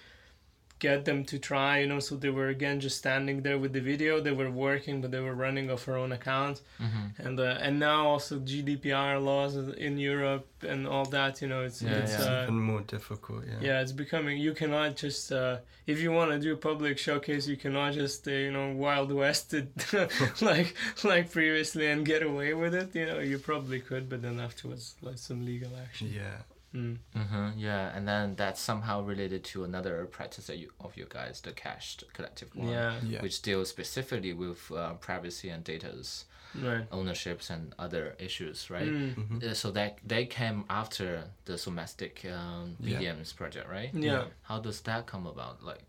[0.78, 2.00] get them to try, you know.
[2.00, 4.20] So they were again just standing there with the video.
[4.20, 7.18] They were working, but they were running off their own account, Mhm.
[7.26, 11.40] and uh, and now also GDPR laws in Europe and all that.
[11.42, 12.12] You know, it's Yeah, it's.
[12.12, 12.18] yeah.
[12.18, 13.44] It's Uh, even more difficult.
[13.46, 13.60] Yeah.
[13.68, 17.46] yeah it's becoming you cannot just uh, if you want to do a public showcase
[17.52, 19.68] you cannot just uh, you know wild west it
[20.50, 20.74] like
[21.12, 24.84] like previously and get away with it you know you probably could but then afterwards
[25.06, 26.38] like some legal action Yeah,
[26.74, 26.98] Mm.
[27.14, 31.40] Mm-hmm, yeah, and then that's somehow related to another practice that you, of you guys,
[31.40, 33.00] the cached collective one, Yeah.
[33.07, 33.22] Yeah.
[33.22, 36.24] which deals specifically with uh, privacy and data's
[36.55, 36.87] Right.
[36.90, 38.88] ownerships and other issues, right?
[38.88, 39.14] Mm.
[39.14, 39.42] Mhm.
[39.42, 42.98] Uh, so that they came after the Somastic um, Yeah.
[42.98, 43.92] BDM's project, right?
[43.94, 44.26] Yeah.
[44.42, 45.62] How does that come about?
[45.62, 45.83] Like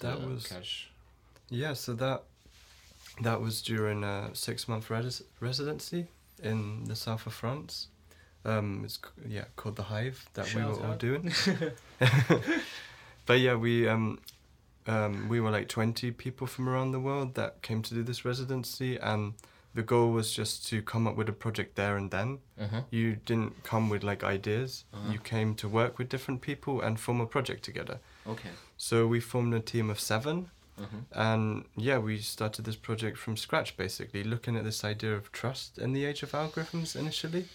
[0.00, 0.90] That was- cache?
[1.50, 2.24] Yeah, so that
[3.22, 6.08] that was during a six month res- residency
[6.42, 7.88] in the south of France.
[8.44, 11.32] Um, it's yeah called the Hive that we Shout were all doing.
[13.26, 14.20] but yeah, we um,
[14.86, 18.24] um, we were like twenty people from around the world that came to do this
[18.24, 19.34] residency, and
[19.74, 22.38] the goal was just to come up with a project there and then.
[22.60, 22.78] Mm-hmm.
[22.90, 24.84] You didn't come with like ideas.
[24.94, 25.12] Uh-huh.
[25.12, 27.98] You came to work with different people and form a project together.
[28.26, 28.50] Okay.
[28.76, 30.50] So we formed a team of seven.
[30.80, 30.98] Mm-hmm.
[31.12, 35.78] And yeah, we started this project from scratch, basically, looking at this idea of trust
[35.78, 37.46] in the age of algorithms initially.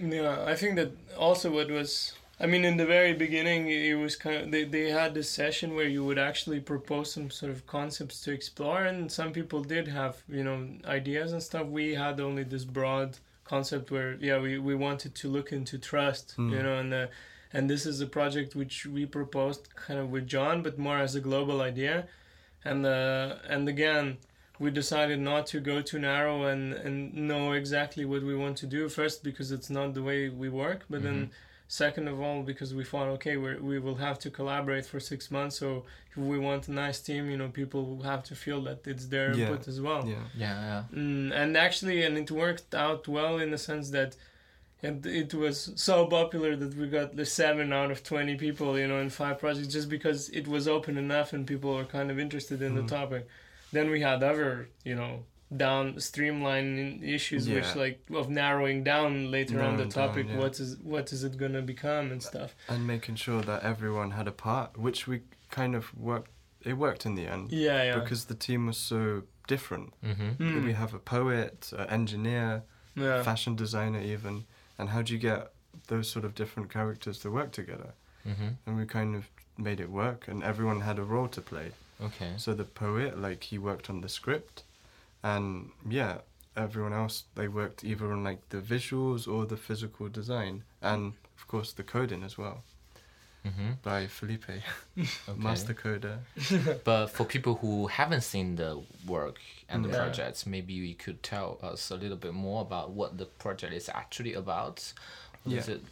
[0.00, 4.14] Yeah, I think that also what was I mean in the very beginning it was
[4.16, 7.66] kind of they, they had this session where you would actually propose some sort of
[7.66, 11.66] concepts to explore and some people did have, you know, ideas and stuff.
[11.66, 16.32] We had only this broad concept where yeah, we, we wanted to look into trust,
[16.36, 16.52] Hmm.
[16.52, 17.06] you know, and uh,
[17.52, 21.14] and this is a project which we proposed kind of with John but more as
[21.16, 22.06] a global idea.
[22.64, 24.18] And uh, and again,
[24.58, 28.66] we decided not to go too narrow and, and know exactly what we want to
[28.66, 31.30] do first because it's not the way we work but then
[31.68, 35.30] second of all because we thought okay we we will have to collaborate for six
[35.30, 38.60] months so if we want a nice team you know people will have to feel
[38.62, 39.48] that it's their Yeah.
[39.48, 40.24] input as well Yeah.
[40.44, 40.82] Yeah, yeah.
[40.98, 44.16] mm, and actually and it worked out well in the sense that
[44.80, 48.88] it, it was so popular that we got the seven out of 20 people you
[48.88, 52.18] know in five projects just because it was open enough and people were kind of
[52.18, 52.76] interested in Mm.
[52.80, 53.26] the topic
[53.72, 55.24] then we had other you know
[55.56, 60.36] down streamlining issues which like of narrowing down later on the Narrowing down, topic yeah.
[60.38, 64.10] what is what is it going to become and stuff And making sure that everyone
[64.10, 66.30] had a part, which we kind of worked,
[66.62, 67.50] it worked in the end.
[67.50, 69.94] yeah yeah Because the team was so different.
[70.04, 70.42] Mm-hmm.
[70.42, 70.64] Mm.
[70.64, 72.62] We have a poet, an engineer,
[72.94, 74.44] yeah fashion designer, even.
[74.78, 75.50] And how do you get
[75.86, 77.94] those sort of different characters to work together?
[78.28, 78.48] Mm-hmm.
[78.66, 81.70] And we kind of made it work, and everyone had a role to play.
[82.00, 82.32] Okay.
[82.36, 84.62] So the poet, like he worked on the script,
[85.22, 86.18] and yeah,
[86.56, 91.46] everyone else they worked either on like the visuals or the physical design, and of
[91.48, 92.62] course the coding as well
[93.46, 93.70] Mm-hmm.
[93.82, 94.44] by Felipe,
[94.96, 95.38] Okay.
[95.38, 96.18] master coder.
[96.84, 99.96] But for people who haven't seen the work and the Yeah.
[99.96, 103.88] projects, maybe you could tell us a little bit more about what the project is
[103.88, 104.92] actually about.
[105.44, 105.74] What is Yeah.
[105.74, 105.82] it?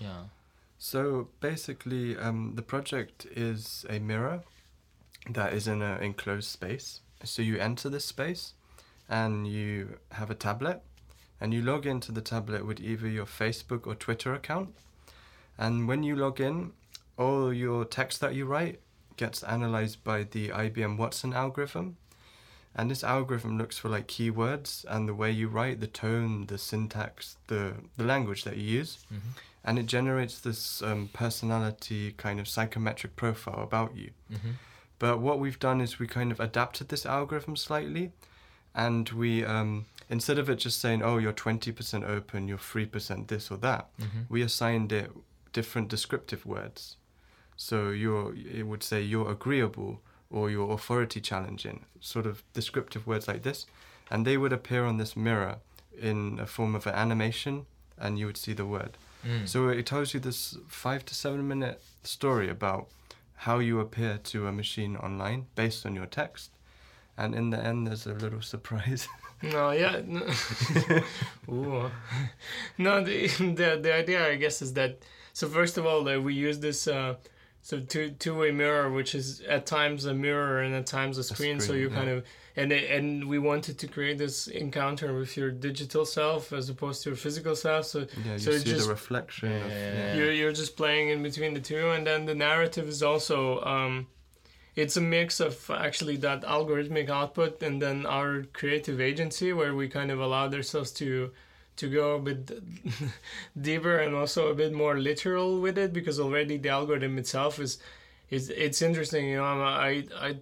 [0.00, 0.22] Yeah.
[0.78, 4.42] So basically, um, the project is a mirror
[5.28, 7.00] that is in an enclosed space.
[7.24, 8.54] So you enter this space,
[9.08, 10.82] and you have a tablet,
[11.40, 14.70] and you log into the tablet with either your Facebook or Twitter account.
[15.58, 16.72] And when you log in,
[17.18, 18.80] all your text that you write
[19.16, 21.96] gets analyzed by the IBM Watson algorithm.
[22.74, 26.56] And this algorithm looks for like keywords and the way you write, the tone, the
[26.56, 29.28] syntax, the, the language that you use Mm-hmm.
[29.64, 34.10] and it generates this um, personality kind of psychometric profile about you.
[34.32, 34.50] Mm-hmm.
[35.00, 38.12] But what we've done is we kind of adapted this algorithm slightly,
[38.74, 42.86] and we um, instead of it just saying, "Oh, you're twenty percent open, you're three
[42.86, 44.20] percent this or that," Mm-hmm.
[44.28, 45.10] we assigned it
[45.52, 46.96] different descriptive words.
[47.56, 53.26] So you're it would say you're agreeable or you're authority challenging, sort of descriptive words
[53.26, 53.66] like this,
[54.10, 55.56] and they would appear on this mirror
[55.98, 57.66] in a form of an animation,
[57.98, 58.96] and you would see the word.
[59.26, 59.48] Mm.
[59.48, 62.86] So it tells you this five to seven minute story about
[63.44, 66.50] how you appear to a machine online based on your text.
[67.16, 69.08] And in the end, there's a little surprise.
[69.42, 70.00] No, yeah.
[72.78, 74.98] No, the, the the idea I guess is that
[75.32, 77.14] so first of all uh, we use this uh,
[77.62, 81.24] so two two way mirror which is at times a mirror and at times a
[81.24, 81.94] screen, so screen, you yeah.
[81.96, 82.24] kind of
[82.56, 87.10] and and we wanted to create this encounter with your digital self as opposed to
[87.10, 89.52] your physical self so yeah, you So see just- the reflection.
[89.52, 89.94] of, Yeah.
[89.94, 90.14] yeah.
[90.16, 94.06] you're you're just playing in between the two, and then the narrative is also um,
[94.76, 99.88] it's a mix of actually that algorithmic output and then our creative agency where we
[99.88, 101.30] kind of allowed ourselves to
[101.80, 102.50] to go a bit
[103.60, 107.78] deeper and also a bit more literal with it because already the algorithm itself is
[108.28, 110.36] is it's interesting you know I I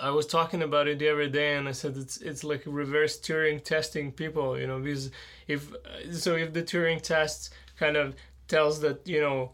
[0.00, 3.18] I was talking about it the other day and I said it's it's like reverse
[3.18, 5.10] Turing testing people you know because
[5.48, 5.72] if
[6.12, 8.14] so if the Turing test kind of
[8.46, 9.50] tells that you know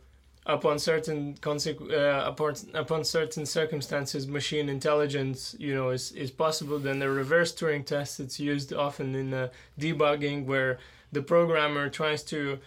[0.46, 6.78] upon certain consequ- uh, upon, upon certain circumstances machine intelligence you know is, is possible
[6.78, 9.48] then the reverse turing test it's used often in uh,
[9.78, 10.78] debugging where
[11.12, 12.58] the programmer tries to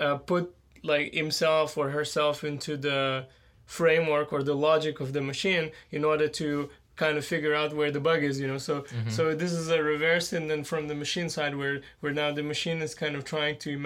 [0.00, 3.26] uh, put like himself or herself into the
[3.66, 7.90] framework or the logic of the machine in order to kind of figure out where
[7.90, 8.58] the bug is you know?
[8.58, 9.10] So Mm-hmm.
[9.10, 12.42] so this is a reverse and then from the machine side where where now the
[12.42, 13.76] machine is kind of trying to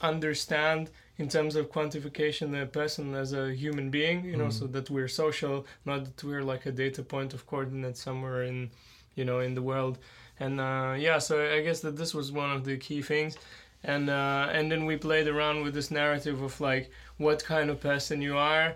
[0.00, 4.88] understand in terms of quantification the person as a human being you know so that
[4.90, 8.70] we're social not that we're like a data point of coordinate somewhere in
[9.16, 9.98] you know in the world
[10.40, 13.36] and uh, yeah so i guess that this was one of the key things.
[13.82, 17.80] And uh, and then we played around with this narrative of like what kind of
[17.80, 18.74] person you are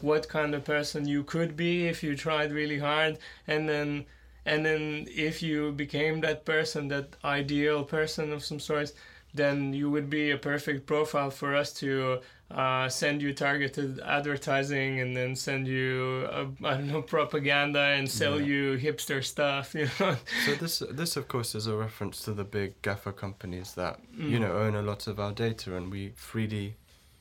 [0.00, 4.04] what kind of person you could be if you tried really hard and then
[4.44, 8.92] and then if you became that person that ideal person of some sort
[9.32, 12.20] then you would be a perfect profile for us to
[12.54, 18.08] uh, send you targeted advertising and then send you uh, I don't know propaganda and
[18.10, 18.46] sell Yeah.
[18.46, 22.44] you hipster stuff you know So this this of course is a reference to the
[22.44, 24.40] big GAFA companies that you Mm.
[24.42, 26.74] know own a lot of our data and we freely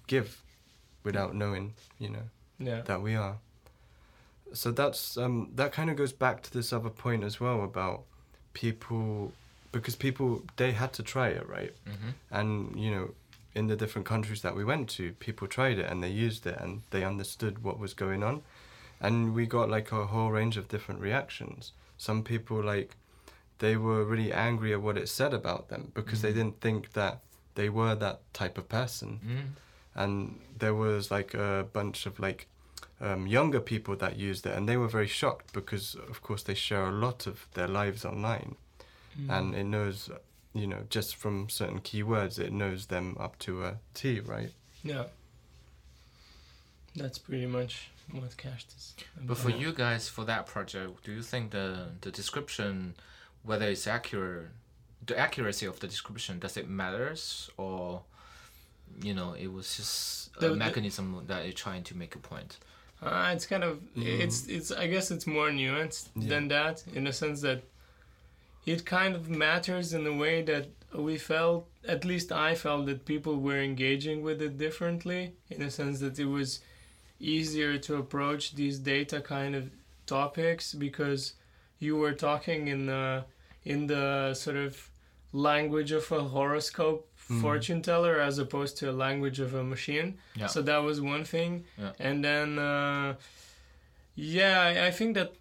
[0.08, 0.44] give
[1.04, 2.26] without knowing you know
[2.60, 3.38] yeah that we are.
[4.54, 8.04] So that's um, that kind of goes back to this other point as well about
[8.54, 9.32] people
[9.72, 12.10] because people they had to try it right Mm-hmm.
[12.38, 13.12] and you know
[13.54, 16.58] in the different countries that we went to people tried it and they used it
[16.60, 18.42] and they understood what was going on.
[19.00, 21.74] And we got like a whole range of different reactions.
[21.98, 22.96] Some people like
[23.60, 26.36] they were really angry at what it said about them because they Mhm.
[26.36, 27.20] didn't think that
[27.56, 29.20] they were that type of person.
[29.26, 29.56] Mm.
[29.94, 32.48] and there was like a bunch of like
[33.02, 36.54] um, younger people that used it and they were very shocked because of course they
[36.54, 38.56] share a lot of their lives online.
[39.28, 40.10] And it knows
[40.54, 44.52] you know just from certain keywords it knows them up to a t right
[44.84, 45.04] yeah
[46.96, 51.22] that's pretty much what cached is But for you guys, for that project, do you
[51.22, 52.96] think the the description,
[53.44, 54.50] whether it's accurate,
[55.06, 58.02] the accuracy of the description, does it matters or,
[59.02, 62.20] you know, it was just a The- the- mechanism that you're trying to make a
[62.20, 62.58] point?
[63.02, 64.20] Uh, it's kind of Mm.
[64.24, 66.28] it's it's I guess it's more nuanced Yeah.
[66.32, 67.64] than that in the sense that
[68.66, 73.06] it kind of matters in the way that we felt at least I felt that
[73.06, 76.60] people were engaging with it differently in the sense that it was
[77.20, 79.70] easier to approach these data kind of
[80.06, 81.34] topics because
[81.80, 83.24] you were talking in the
[83.64, 84.90] in the sort of
[85.34, 87.40] language of a horoscope Mm.
[87.42, 90.48] fortune teller as opposed to a language of a machine Yeah.
[90.48, 91.92] so that was one thing Yeah.
[92.00, 93.14] and then uh,
[94.16, 95.32] yeah I, I think that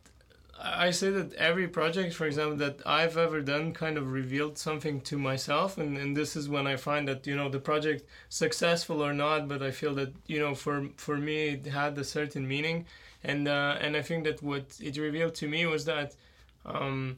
[0.62, 5.01] i say that every project for example that i've ever done kind of revealed something
[5.01, 9.03] to myself and, and this is when i find that you know the project successful
[9.03, 12.46] or not but i feel that you know for for me it had a certain
[12.46, 12.85] meaning
[13.25, 16.14] and uh, and i think that what it revealed to me was that
[16.66, 17.16] um,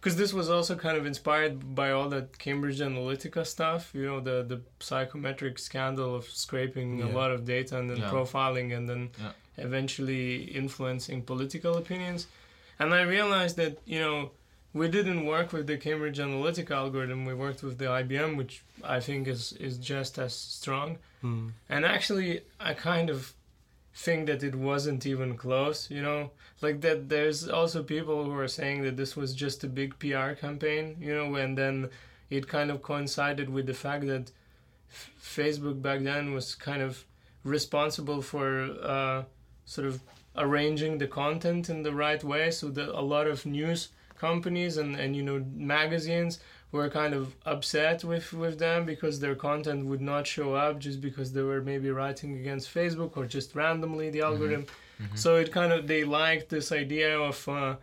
[0.00, 4.18] because this was also kind of inspired by all that Cambridge Analytica stuff, you know,
[4.18, 8.10] the the psychometric scandal of scraping a lot of data and then Yeah.
[8.10, 9.32] profiling and then Yeah.
[9.58, 12.26] eventually influencing political opinions.
[12.80, 14.30] And I realized that, you know,
[14.72, 19.00] we didn't work with the Cambridge Analytica algorithm, we worked with the IBM, which I
[19.00, 20.98] think is, is just as strong.
[21.22, 21.50] mm.
[21.68, 23.34] And actually, I kind of
[23.94, 26.30] think that it wasn't even close, you know?
[26.62, 30.32] Like that there's also people who are saying that this was just a big PR
[30.32, 31.90] campaign, you know, and then
[32.30, 34.30] it kind of coincided with the fact that
[34.90, 37.04] F- Facebook back then was kind of
[37.44, 39.24] responsible for uh,
[39.64, 40.00] sort of
[40.44, 43.80] arranging the content in the right way so that a lot of news
[44.18, 46.40] companies and, and you know magazines
[46.72, 51.00] were kind of upset with, with them because their content would not show up just
[51.00, 54.66] because they were maybe writing against Facebook or just randomly the algorithm.
[55.02, 55.18] Mhm.
[55.18, 57.74] So it kind of they liked this idea of uh,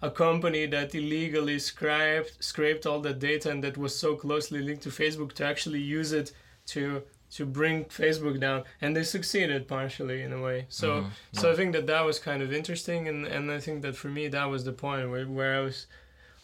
[0.00, 4.84] a company that illegally scraped scraped all the data and that was so closely linked
[4.84, 6.32] to Facebook to actually use it
[6.74, 7.02] to
[7.36, 10.66] to bring Facebook down, and they succeeded partially in a way.
[10.68, 11.10] So Mhm.
[11.40, 14.08] so I think that that was kind of interesting, and, and I think that for
[14.08, 15.86] me that was the point where, where I was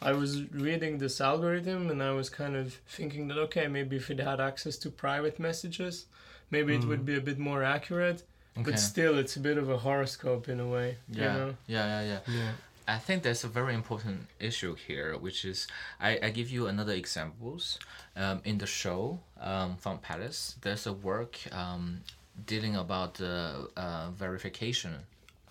[0.00, 4.10] I was reading this algorithm and I was kind of thinking that okay maybe if
[4.10, 6.06] it had access to private messages,
[6.50, 7.10] maybe it would Mm.
[7.12, 8.22] be a bit more accurate.
[8.56, 8.70] Okay.
[8.70, 10.88] But still, it's a bit of a horoscope in a way.
[11.10, 11.32] yeah.
[11.32, 11.54] You know?
[11.66, 12.20] yeah, yeah, yeah.
[12.40, 12.52] yeah
[12.88, 15.66] I think there's a very important issue here, which is
[16.00, 17.78] I, I give you another examples.
[18.16, 22.00] Um, in the show um, from Palace, there's a work um,
[22.46, 24.94] dealing about the uh, verification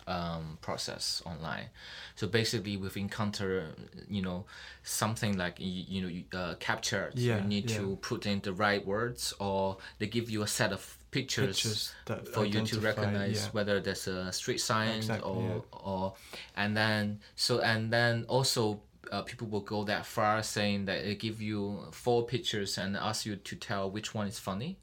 [0.07, 1.65] um, process online.
[2.15, 3.75] So basically, we've encountered
[4.09, 4.45] you know
[4.83, 7.11] something like you, you know uh, CAPTCHA.
[7.13, 7.77] Yeah, you need yeah.
[7.77, 11.93] to put in the right words, or they give you a set of pictures pictures
[12.05, 13.49] that for you to recognize yeah.
[13.51, 15.79] whether there's a street sign Exactly, or yeah.
[15.91, 16.13] or
[16.55, 18.79] and then so and then also
[19.11, 21.59] uh, people will go that far saying that they give you
[21.91, 24.77] four pictures and ask you to tell which one is funny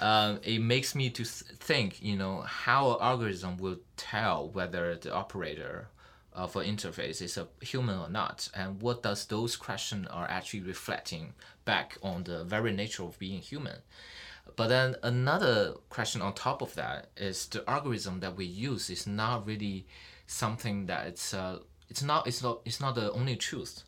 [0.00, 4.96] um, it makes me to th- think, you know, how an algorithm will tell whether
[4.96, 5.88] the operator
[6.32, 10.60] of an interface is a human or not, and what does those questions are actually
[10.60, 11.34] reflecting
[11.64, 13.76] back on the very nature of being human.
[14.56, 19.06] But then another question on top of that is the algorithm that we use is
[19.06, 19.86] not really
[20.26, 23.82] something that it's uh, it's not it's not it's not the only truth.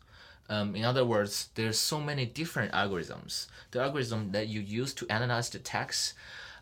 [0.49, 3.47] Um, in other words, there's so many different algorithms.
[3.71, 6.15] The algorithm that you use to analyze the text,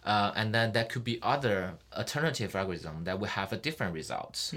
[0.06, 4.54] uh, and then there could be other alternative algorithm that will have a different results.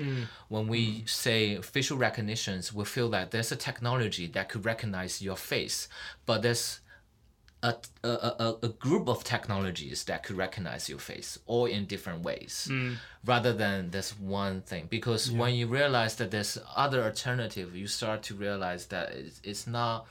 [0.48, 5.36] When we say facial recognitions, we feel that there's a technology that could recognize your
[5.36, 5.88] face,
[6.26, 6.80] but there's
[7.70, 8.08] a, a,
[8.46, 12.70] a, a group of technologies that could recognize your face all in different ways
[13.24, 14.86] rather than this one thing.
[14.90, 19.66] Because when you realize that there's other alternative you start to realize that it's, it's
[19.66, 20.06] not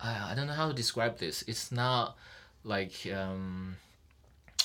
[0.00, 1.36] I, I don't know how to describe this.
[1.46, 2.16] It's not
[2.64, 3.76] like um,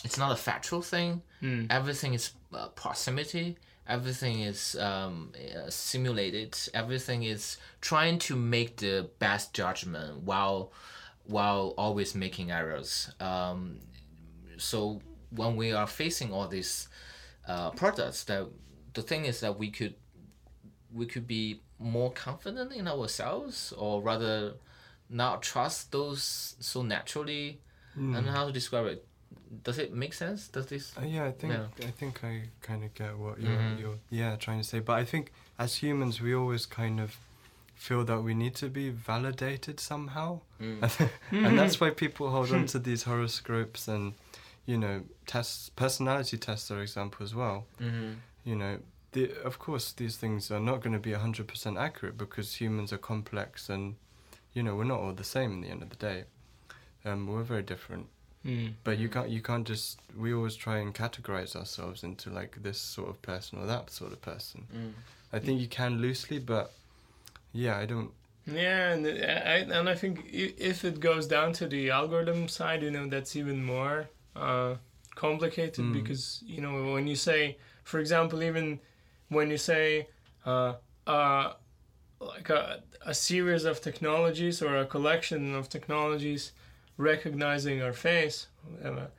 [0.04, 1.22] it's not a factual thing.
[1.70, 3.58] Everything is uh, proximity.
[3.88, 6.58] Everything is um, uh, simulated.
[6.74, 10.72] Everything is trying to make the best judgment while
[11.28, 13.80] while always making errors um,
[14.58, 16.88] so when we are facing all these
[17.48, 18.46] uh, products that
[18.94, 19.96] the thing is that we could
[20.94, 24.54] we could be more confident in ourselves or rather
[25.10, 27.60] not trust those so naturally
[27.98, 29.06] i don't know how to describe it
[29.64, 31.88] does it make sense does this Uh, yeah, I think Yeah.
[31.90, 33.80] I think I kind of get what you're Mhm.
[33.80, 34.80] you're yeah trying to say.
[34.80, 37.10] But I think as humans, we always kind of
[37.76, 41.10] feel that we need to be validated somehow, Mm.
[41.32, 44.14] and that's why people hold on to these horoscopes and
[44.66, 45.70] you know tests.
[45.70, 47.66] Personality tests are example as well.
[47.82, 48.14] mm-hmm.
[48.44, 48.80] You know,
[49.12, 52.94] the, of course these things are not going to be hundred percent accurate because humans
[52.94, 53.96] are complex and
[54.54, 56.24] you know we're not all the same in the end of the day.
[57.06, 58.08] Um, we're very different.
[58.46, 58.74] Mm.
[58.84, 62.80] But you can't you can't just we always try and categorize ourselves into like this
[62.80, 64.66] sort of person or that sort of person.
[64.74, 64.94] Mm.
[65.34, 66.72] I think you can loosely, but
[67.52, 68.12] yeah, I don't.
[68.50, 72.92] Yeah, and I and I think if it goes down to the algorithm side, you
[72.92, 74.76] know, that's even more uh,
[75.16, 75.94] complicated Mm.
[75.94, 78.80] because you know when you say, for example, even
[79.30, 80.08] when you say
[80.46, 80.76] uh,
[81.06, 81.54] uh,
[82.20, 86.54] like a, a series of technologies or a collection of technologies
[86.98, 89.10] recognizing our face, whatever.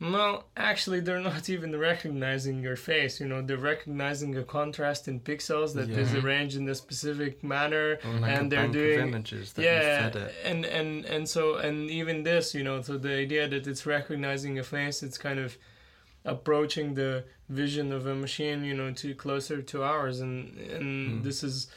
[0.00, 3.20] Well, actually, they're not even recognizing your face.
[3.20, 6.20] You know, they're recognizing a contrast in pixels that is Yeah.
[6.20, 10.10] arranged in a specific manner, like and they're doing of images that yeah,
[10.42, 14.58] and and and so and even this, you know, so the idea that it's recognizing
[14.58, 15.56] a face, it's kind of
[16.24, 21.22] approaching the vision of a machine, you know, to closer to ours, and and Mm.
[21.22, 21.68] this is,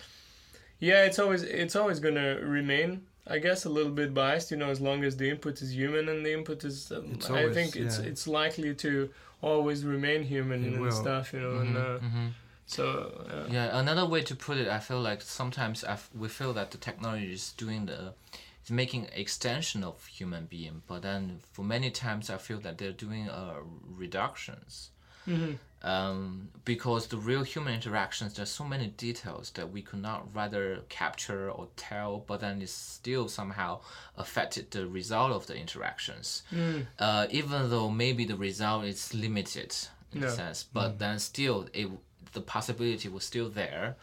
[0.80, 3.06] yeah, it's always it's always gonna remain.
[3.30, 6.08] I guess a little bit biased, you know, as long as the input is human
[6.10, 8.06] and the input is, um, It's I think it's yeah.
[8.06, 9.10] it's likely to
[9.42, 10.92] always remain human It and will.
[10.92, 12.28] stuff, you know, and uh, mm-hmm.
[12.66, 12.84] so
[13.30, 16.54] uh, Yeah, another way to put it, I feel like sometimes I f- we feel
[16.54, 18.14] that the technology is doing the,
[18.64, 22.92] is making extension of human being, but then for many times I feel that they're
[23.08, 23.56] doing uh,
[24.08, 24.92] reductions.
[25.28, 25.58] Mhm.
[25.84, 30.82] Um, because the real human interactions, there's so many details that we could not rather
[30.90, 33.82] capture or tell, but then it still somehow
[34.18, 36.42] affected the result of the interactions.
[36.52, 36.88] Mm.
[36.98, 39.76] Uh, even though maybe the result is limited
[40.14, 41.90] in a sense, but then still it
[42.34, 43.96] the possibility was still there.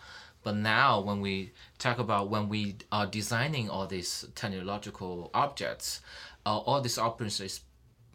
[0.42, 6.00] But now when we talk about when we are designing all these technological objects,
[6.46, 7.60] uh, all these options is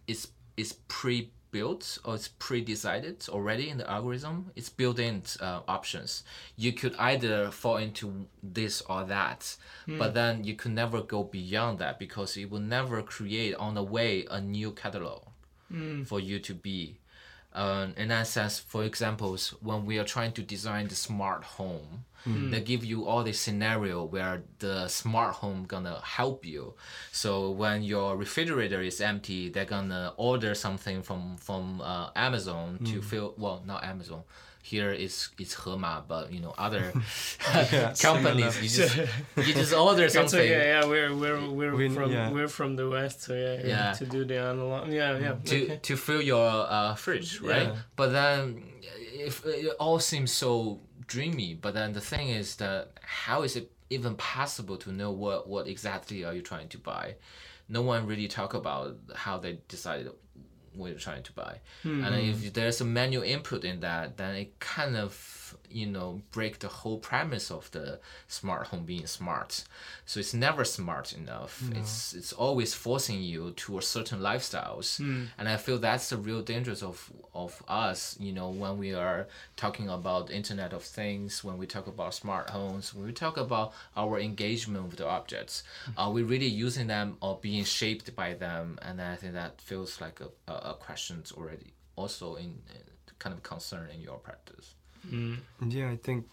[0.07, 0.74] is is
[1.52, 4.52] pre-built or it's pre-decided already in the algorithm.
[4.56, 6.24] It's built-in uh, options.
[6.56, 9.56] You could either fall into this or that,
[9.88, 13.84] but then you could never go beyond that because it will never create on the
[13.84, 15.24] way a new catalog
[16.06, 16.97] for you to be.
[17.54, 22.06] Um, in that sense, for examples, when we are trying to design the smart home,
[22.26, 26.76] they give you all this scenario where the smart home gonna help you.
[27.12, 33.02] So when your refrigerator is empty, they're gonna order something from from uh, Amazon to
[33.02, 33.34] fill.
[33.38, 34.24] Well, not Amazon.
[34.62, 36.92] Here is it's Hema, but you know other
[37.72, 38.62] Yeah, companies.
[38.62, 38.96] You just
[39.38, 40.50] you just order It's okay, something.
[40.52, 42.30] yeah, yeah, we're we're we're We- from yeah.
[42.30, 43.92] we're from the west, so yeah, yeah, Yeah.
[43.94, 45.80] to do the analog, yeah, yeah, to okay.
[45.82, 47.68] to fill your uh, fridge, right?
[47.72, 47.76] Yeah.
[47.96, 48.62] But then,
[49.16, 53.72] if it all seems so dreamy, but then the thing is that how is it
[53.89, 57.16] even possible to know what what exactly are you trying to buy?
[57.68, 60.12] No one really talk about how they decided
[60.74, 61.60] what you're trying to buy.
[61.84, 62.03] Hmm.
[62.03, 65.14] And if there's a manual input in that, then it kind of
[65.70, 69.64] you know break the whole premise of the smart home being smart.
[70.06, 71.62] So it's never smart enough.
[71.76, 74.98] It's it's always forcing you to a certain lifestyles.
[74.98, 75.26] Hmm.
[75.38, 78.18] And I feel that's the real dangers of of us.
[78.20, 82.50] You know when we are talking about Internet of Things, when we talk about smart
[82.50, 85.92] homes, when we talk about our engagement with the objects, hmm.
[85.98, 88.80] are we really using them or being shaped by them?
[88.82, 92.84] And I think that feels like a, a, a question already also in, in
[93.20, 94.76] kind of concern in your practice.
[95.66, 96.26] Yeah, I think,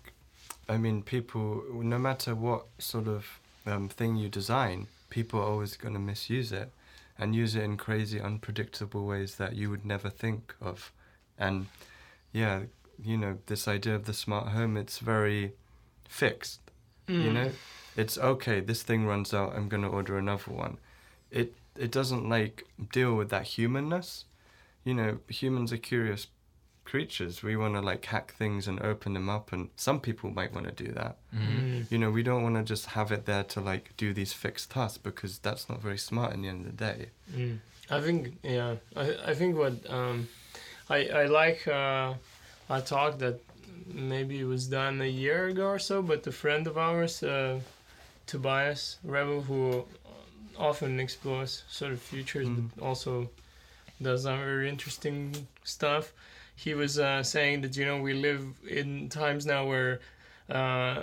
[0.69, 3.27] I mean, people, no matter what sort of
[3.67, 6.71] um, thing you design, people are always going to misuse it
[7.19, 10.93] and use it in crazy, unpredictable ways that you would never think of.
[11.39, 11.67] And
[12.33, 12.63] yeah,
[13.03, 15.53] you know, this idea of the smart home, it's very
[16.09, 16.61] fixed.
[17.09, 17.51] You know,
[17.97, 20.79] it's okay, this thing runs out, I'm going to order another one.
[21.31, 24.25] It, it doesn't like deal with that humanness.
[24.85, 26.27] You know, humans are curious
[26.87, 27.43] creatures.
[27.43, 30.67] We want to like hack things and open them up, and some people might want
[30.69, 31.17] to do that.
[31.35, 31.83] Hmm.
[31.91, 34.71] You know, we don't want to just have it there to like do these fixed
[34.71, 37.01] tasks because that's not very smart in the end of the day.
[37.35, 37.59] Mm.
[37.91, 38.77] I think yeah.
[38.97, 40.29] I I think what um,
[40.89, 42.15] I I like uh,
[42.69, 43.41] a talk that
[43.87, 47.61] maybe it was done a year ago or so, but a friend of ours, uh,
[48.27, 49.85] Tobias Revell, who
[50.59, 52.71] often explores sort of futures, Mm.
[52.75, 53.29] but also
[54.03, 56.13] does some very interesting stuff.
[56.57, 60.01] He was uh, saying that you know we live in times now where
[60.49, 61.03] uh,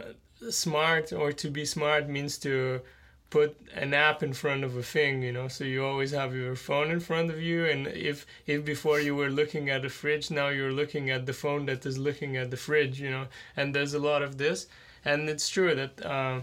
[0.50, 2.82] smart or to be smart means to
[3.30, 5.48] put an app in front of a thing you know?
[5.48, 9.16] So you always have your phone in front of you and if if before you
[9.16, 12.52] were looking at a fridge now you're looking at the phone that is looking at
[12.52, 13.26] the fridge you know?
[13.58, 14.68] And there's a lot of this.
[15.04, 16.42] And it's true that uh,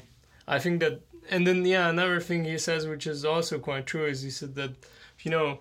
[0.48, 1.00] i think that
[1.30, 4.54] and then yeah another thing he says which is also quite true is he said
[4.56, 4.72] that
[5.22, 5.60] you know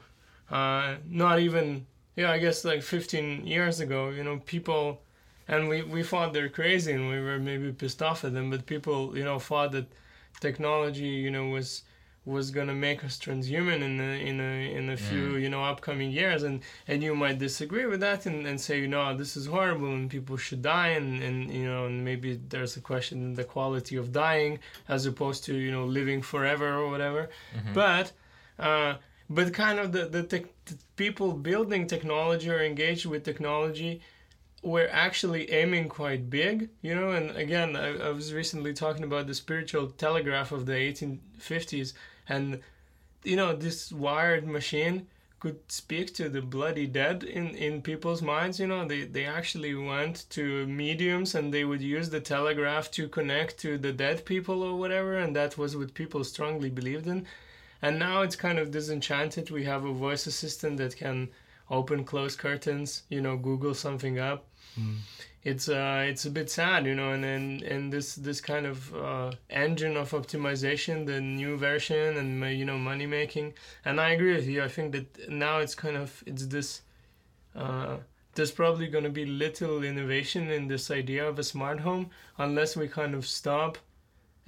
[0.50, 1.86] uh, not even
[2.20, 5.02] yeah i guess like 15 years ago you know people
[5.48, 8.66] and we, we thought they're crazy and we were maybe pissed off at them but
[8.66, 9.88] people you know thought that
[10.40, 11.84] technology you know was
[12.26, 16.12] was gonna make us transhuman in a in a in a few you know upcoming
[16.12, 16.44] years.
[16.44, 19.92] And and you might disagree with that and, and say you know this is horrible
[19.94, 20.90] and people should die.
[20.90, 25.06] And and you know and maybe there's a question in the quality of dying as
[25.06, 27.30] opposed to you know living forever or whatever.
[27.74, 28.12] But
[28.60, 28.96] uh
[29.30, 30.44] but kind of the the, the
[30.96, 34.02] people building technology or engaged with technology
[34.62, 37.12] we're actually aiming quite big, you know.
[37.12, 41.94] And again, I, I was recently talking about the spiritual telegraph of the 1850s,
[42.28, 42.60] and
[43.24, 45.08] you know, this wired machine
[45.40, 48.60] could speak to the bloody dead in, in people's minds.
[48.60, 53.08] You know, they, they actually went to mediums and they would use the telegraph to
[53.08, 57.26] connect to the dead people or whatever, and that was what people strongly believed in.
[57.82, 59.52] And now it's kind of disenchanted.
[59.52, 61.30] We have a voice assistant that can
[61.70, 64.48] open close curtains, you know, Google something up.
[65.44, 68.94] It's uh, it's a bit sad, you know, and and, and this this kind of
[68.96, 73.54] uh, engine of optimization, the new version, and you know, money making.
[73.86, 74.64] And I agree with you.
[74.64, 76.82] I think that now it's kind of it's this.
[77.56, 77.98] Uh,
[78.36, 82.76] there's probably going to be little innovation in this idea of a smart home unless
[82.78, 83.78] we kind of stop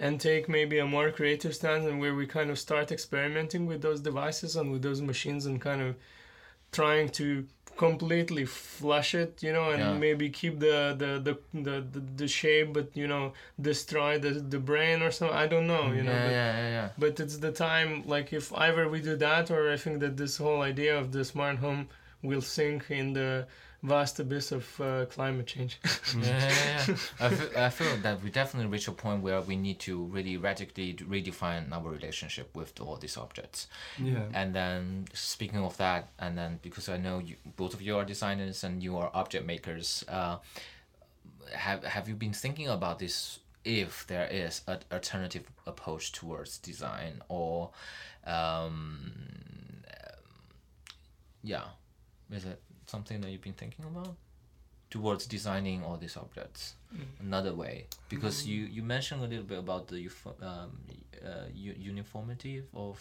[0.02, 3.82] and take maybe a more creative stance and where we kind of start experimenting with
[3.84, 5.95] those devices and with those machines and kind of
[6.72, 7.45] trying to
[7.78, 9.97] completely flush it you know and Yeah.
[10.06, 11.36] maybe keep the the, the
[11.68, 13.26] the the the shape but you know
[13.70, 16.89] destroy the the brain or something i don't know you know but, yeah, yeah, yeah.
[17.04, 20.34] but it's the time like if either we do that or i think that this
[20.43, 21.88] whole idea of the smart home
[22.30, 23.30] will sink in the
[23.84, 25.80] vast abyss of uh, climate change
[26.20, 26.96] yeah, yeah, yeah.
[27.20, 30.38] I, feel, I feel that we definitely reach a point where we need to really
[30.38, 33.68] radically redefine our relationship with all these objects.
[33.98, 34.26] Yeah.
[34.34, 38.06] And then speaking of that, and then because I know you, both of you are
[38.06, 40.38] designers and you are object makers, uh,
[41.54, 43.40] have have you been thinking about this?
[43.64, 47.70] If there is an alternative approach towards design, or
[48.26, 49.12] um,
[51.44, 51.66] yeah,
[52.32, 52.60] is it
[52.92, 54.16] something that you've been thinking about?
[54.89, 56.76] Towards designing all these objects.
[57.28, 57.76] Another way?
[58.10, 60.02] Because you you mentioned a little bit about the
[60.42, 60.72] um,
[61.30, 61.48] uh,
[61.89, 62.98] uniformity of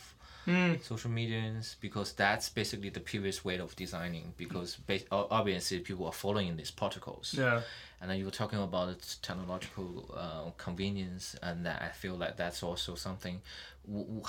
[0.46, 0.82] Mm.
[0.82, 4.78] social medias because that's basically the previous way of designing because
[5.10, 7.34] obviously people are following these protocols.
[7.36, 7.60] Yeah.
[8.00, 8.96] And then you were talking about
[9.28, 9.90] technological
[10.24, 13.36] uh, convenience and that i feel like that's also something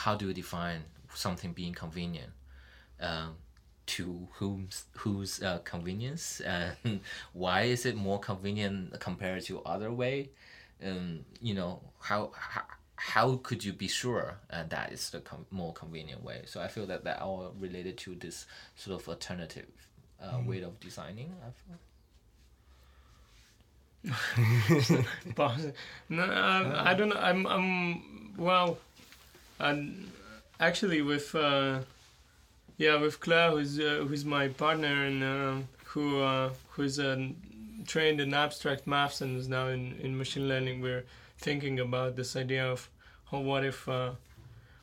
[0.03, 0.82] how do you define
[1.26, 2.34] something being convenient?
[2.99, 3.30] Um,
[3.88, 6.99] to whom's whose uh, convenience and
[7.34, 10.29] why is it more convenient compared to other way
[10.86, 12.61] um, you know how, how
[12.95, 16.43] how could you be sure uh, that is the com- more convenient way?
[16.45, 19.65] So I feel that that all related to this sort of alternative
[20.21, 20.45] uh, Mm.
[20.45, 21.34] way of designing.
[21.41, 21.79] I feel.
[26.09, 27.15] No, um, I don't know.
[27.19, 28.77] I'm, I'm well.
[29.59, 30.11] I'm
[30.59, 31.79] actually with, uh,
[32.82, 35.55] yeah, with Claire, who's uh, who's my partner and uh,
[35.86, 37.27] who uh, who's uh,
[37.86, 40.82] trained in abstract maths and is now in, in machine learning.
[40.82, 41.05] We're
[41.38, 42.89] thinking about this idea of,
[43.32, 44.13] oh, what if, uh,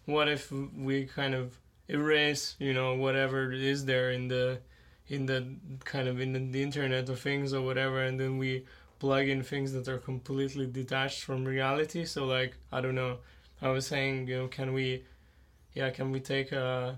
[0.05, 4.61] what if we kind of erase, you know, whatever is there in the,
[5.09, 8.64] in the kind of in the, the Internet of Things or whatever, and then we
[9.01, 12.05] plug in things that are completely detached from reality.
[12.05, 13.18] So like I don't know,
[13.61, 15.03] I was saying you know can we,
[15.74, 16.96] yeah can we take a,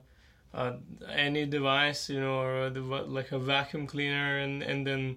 [0.53, 0.75] a
[1.13, 5.17] any device you know or a, dev- like a vacuum cleaner and and then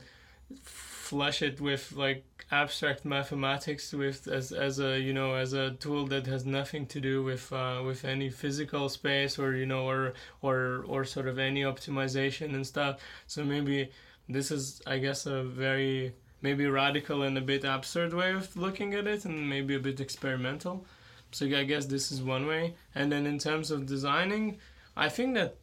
[0.62, 6.06] flush it with like abstract mathematics with as as a you know as a tool
[6.06, 10.14] that has nothing to do with uh, with any physical space or you know or
[10.42, 13.00] or or sort of any optimization and stuff.
[13.28, 13.90] So maybe
[14.30, 18.94] this is i guess a very maybe radical and a bit absurd way of looking
[18.94, 20.86] at it and maybe a bit experimental.
[21.32, 22.76] So i guess this is one way.
[22.96, 24.60] And then in terms of designing
[24.96, 25.56] i think that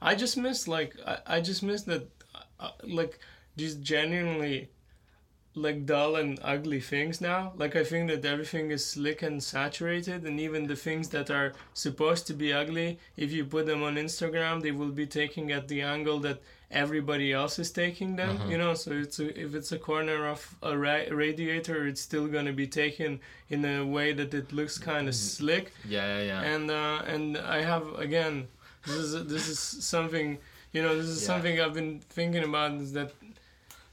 [0.00, 2.08] i just miss like i, I just miss that
[2.60, 3.18] uh, like
[3.56, 4.70] just genuinely
[5.54, 7.52] like dull and ugly things now.
[7.56, 11.52] Like I think that everything is slick and saturated, and even the things that are
[11.74, 15.68] supposed to be ugly, if you put them on Instagram, they will be taking at
[15.68, 16.40] the angle that
[16.72, 18.38] everybody else is taking them.
[18.50, 22.26] You know, so it's a, if it's a corner of a ra- radiator, it's still
[22.26, 23.20] gonna be taken
[23.50, 26.40] in a way that it looks kind of slick Yeah, yeah, yeah.
[26.54, 28.48] and uh, and I have again
[28.86, 30.38] this is this is something
[30.72, 31.26] you know this is Yeah.
[31.26, 33.12] something I've been thinking about is that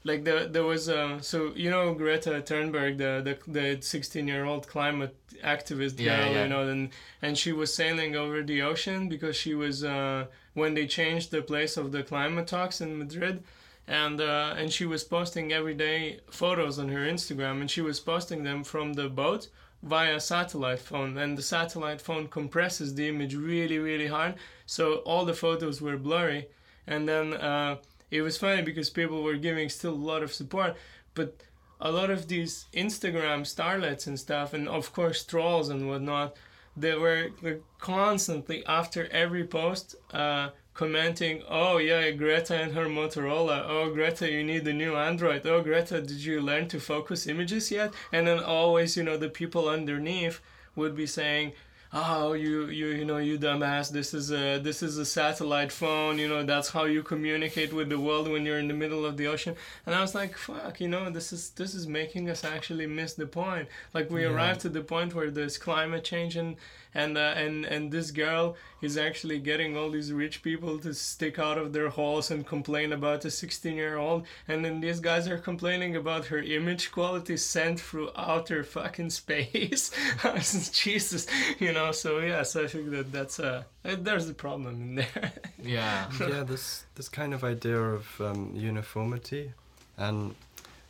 [0.04, 4.44] like there there was uh, so you know Greta Thunberg the the the 16 year
[4.44, 6.42] old climate activist Yeah, girl yeah.
[6.44, 6.90] you know and
[7.22, 11.42] and she was sailing over the ocean because she was uh, when they changed the
[11.42, 13.42] place of the climate talks in Madrid
[13.86, 17.98] and uh, and she was posting every day photos on her Instagram, and she was
[17.98, 19.48] posting them from the boat
[19.82, 24.34] via satellite phone, and the satellite phone compresses the image really really hard,
[24.66, 26.46] so all the photos were blurry,
[26.86, 27.76] and then uh,
[28.10, 30.76] it was funny because people were giving still a lot of support,
[31.14, 31.42] but
[31.80, 36.36] a lot of these Instagram starlets and stuff, and of course trolls and whatnot,
[36.76, 43.64] they were like, constantly after every post uh, commenting, "Oh yeah, Greta and her Motorola.
[43.66, 45.46] Oh Greta, you need a new Android.
[45.46, 49.28] Oh Greta, did you learn to focus images yet?" And then always, you know, the
[49.28, 50.40] people underneath
[50.76, 51.52] would be saying.
[51.92, 53.90] Oh, you, you, you know, you dumbass.
[53.90, 56.18] This is a, this is a satellite phone.
[56.18, 59.16] You know, that's how you communicate with the world when you're in the middle of
[59.16, 59.56] the ocean.
[59.86, 63.14] And I was like, fuck, you know, this is, this is making us actually miss
[63.14, 63.68] the point.
[63.92, 66.56] Like we arrived to the point where there's climate change and,
[66.94, 71.38] and, uh, and, and this girl is actually getting all these rich people to stick
[71.38, 74.26] out of their holes and complain about a 16 year old.
[74.48, 79.90] And then these guys are complaining about her image quality sent through outer fucking space.
[80.72, 81.26] Jesus,
[81.58, 85.32] you know, so yeah, so I think that that's, uh, there's a problem in there.
[85.62, 86.10] yeah.
[86.20, 89.52] yeah, this this kind of idea of um, uniformity,
[89.96, 90.34] and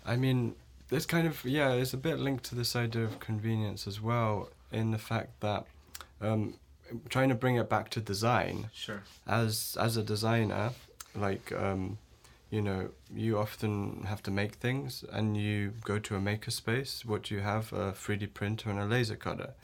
[0.05, 0.55] I mean,
[0.89, 4.49] this kind of yeah it's a bit linked to this idea of convenience as well,
[4.73, 5.67] in the fact that
[6.21, 6.55] um,
[7.09, 9.03] trying to bring it back to design Sure.
[9.27, 10.73] as as a designer,
[11.15, 11.99] like um,
[12.51, 17.05] you know, you often have to make things, and you go to a makerspace.
[17.05, 19.55] What you have a three D printer and a laser cutter,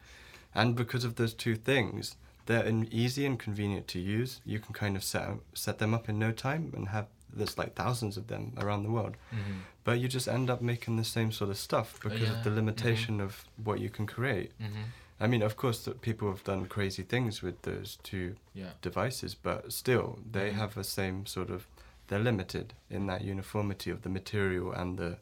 [0.54, 4.40] and because of those two things, they're in, easy and convenient to use.
[4.44, 7.74] You can kind of set set them up in no time and have there's like
[7.74, 9.16] thousands of them around the world.
[9.32, 9.58] Mm-hmm.
[9.84, 12.50] But you just end up making the same sort of stuff because yeah, of the
[12.50, 12.56] mhm.
[12.56, 14.52] limitation of what you can create.
[14.60, 14.82] Mm-hmm.
[15.18, 18.72] I mean, of course, that people have done crazy things with those two Yeah.
[18.82, 20.54] devices, but still, they Mhm.
[20.56, 21.66] have the same sort of.
[22.08, 25.18] They're limited in that uniformity of the material and the,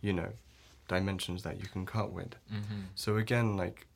[0.00, 0.32] you know,
[0.88, 2.34] dimensions that you can cut with.
[2.50, 2.80] Mm-hmm.
[2.94, 3.86] So again, like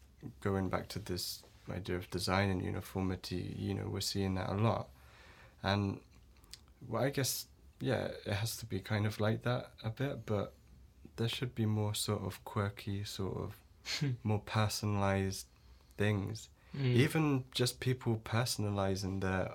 [0.41, 4.55] going back to this idea of design and uniformity, you know, we're seeing that a
[4.55, 4.89] lot,
[5.63, 6.01] and
[6.87, 7.47] well, I guess
[7.81, 10.55] yeah, it has to be kind of like that a bit, but
[11.17, 13.57] there should be more sort of quirky, sort of
[14.23, 15.47] more personalized
[15.99, 16.49] things.
[16.77, 16.85] Mm.
[16.95, 19.53] Even just people personalizing their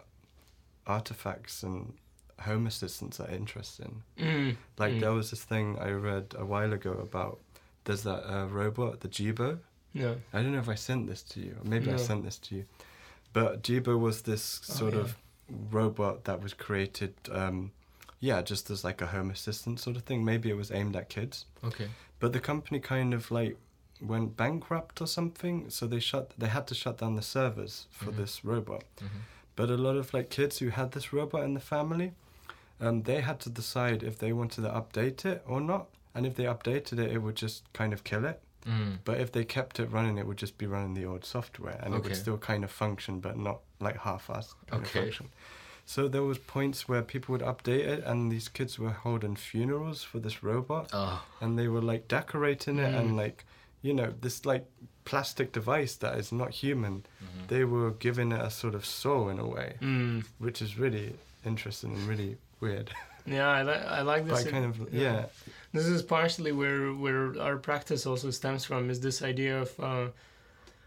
[0.86, 1.94] artifacts and
[2.42, 4.04] home assistants are interesting.
[4.18, 4.56] Mm.
[4.78, 5.00] Like Mm.
[5.02, 7.40] there was this thing I read a while ago about
[7.86, 9.60] there's that uh, robot, the Jibo.
[9.94, 10.18] No.
[10.34, 12.56] I don't know if I sent this to you, or maybe I sent this to
[12.56, 12.66] you.
[13.34, 15.00] But Jibo was this Oh, sort yeah.
[15.02, 15.16] of
[15.72, 17.72] robot that was created, um,
[18.20, 20.24] yeah, just as like a home assistant sort of thing.
[20.26, 21.46] Maybe it was aimed at kids.
[21.64, 21.88] Okay.
[22.20, 23.58] But the company kind of like
[24.02, 28.12] went bankrupt or something, so they shut they had to shut down the servers for
[28.12, 28.18] Mhm.
[28.18, 28.84] this robot.
[29.00, 29.08] Mhm.
[29.56, 32.14] But a lot of like kids who had this robot in the family,
[32.80, 35.88] um, they had to decide if they wanted to update it or not.
[36.14, 38.42] And if they updated it, it would just kind of kill it.
[38.66, 39.00] Mm.
[39.06, 41.94] But if they kept it running, it would just be running the old software, and
[41.96, 45.02] it would still kind of function, but not like half-assed kind of Okay.
[45.04, 45.30] function.
[45.86, 50.04] So there was points where people would update it, and these kids were holding funerals
[50.04, 51.24] for this robot, Oh.
[51.40, 53.00] and they were like decorating it, Mm.
[53.00, 53.46] and like,
[53.88, 54.66] you know, this like
[55.06, 56.96] plastic device that is not human.
[57.24, 57.48] Mhm.
[57.48, 60.24] They were giving it a sort of soul in a way, Mm.
[60.46, 61.08] which is really
[61.46, 62.90] interesting and really weird.
[63.38, 64.44] Yeah, I like I like this.
[64.44, 65.26] but kind of yeah,
[65.74, 70.08] This is partially where where our practice also stems from is this idea of uh,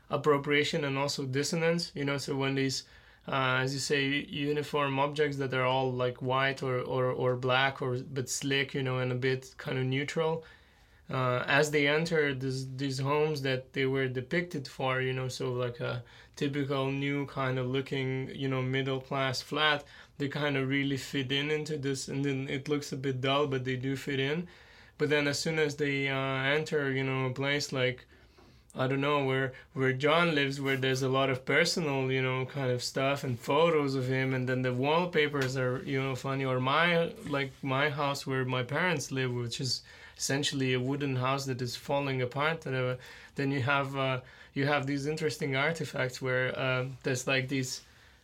[0.09, 1.93] appropriation and also dissonance.
[1.95, 2.85] You know, so when these,
[3.29, 7.83] uh, as you say, uniform objects that are all like white or, or, or black
[7.83, 10.45] or but slick, you know, and a bit kind of neutral,
[11.11, 15.53] uh, as they enter this, these homes that they were depicted for, you know, so
[15.53, 16.03] like a
[16.37, 19.85] typical new kind of looking, you know, middle class flat,
[20.19, 23.47] they kind of really fit in into this, and then it looks a bit dull,
[23.47, 24.47] but they do fit in.
[24.99, 28.07] But then as soon as they uh, enter, you know, a place like
[28.77, 32.47] I don't know where where John lives, where there's a lot of personal, you know,
[32.47, 36.45] kind of stuff and photos of him, and then the wallpapers are, you know, funny.
[36.45, 39.83] Or my like my house where my parents live, which is
[40.21, 42.67] essentially a wooden house that is falling apart.
[42.67, 42.95] And uh,
[43.37, 44.21] then you have uh,
[44.59, 47.73] you have these interesting artifacts where uh, there's like these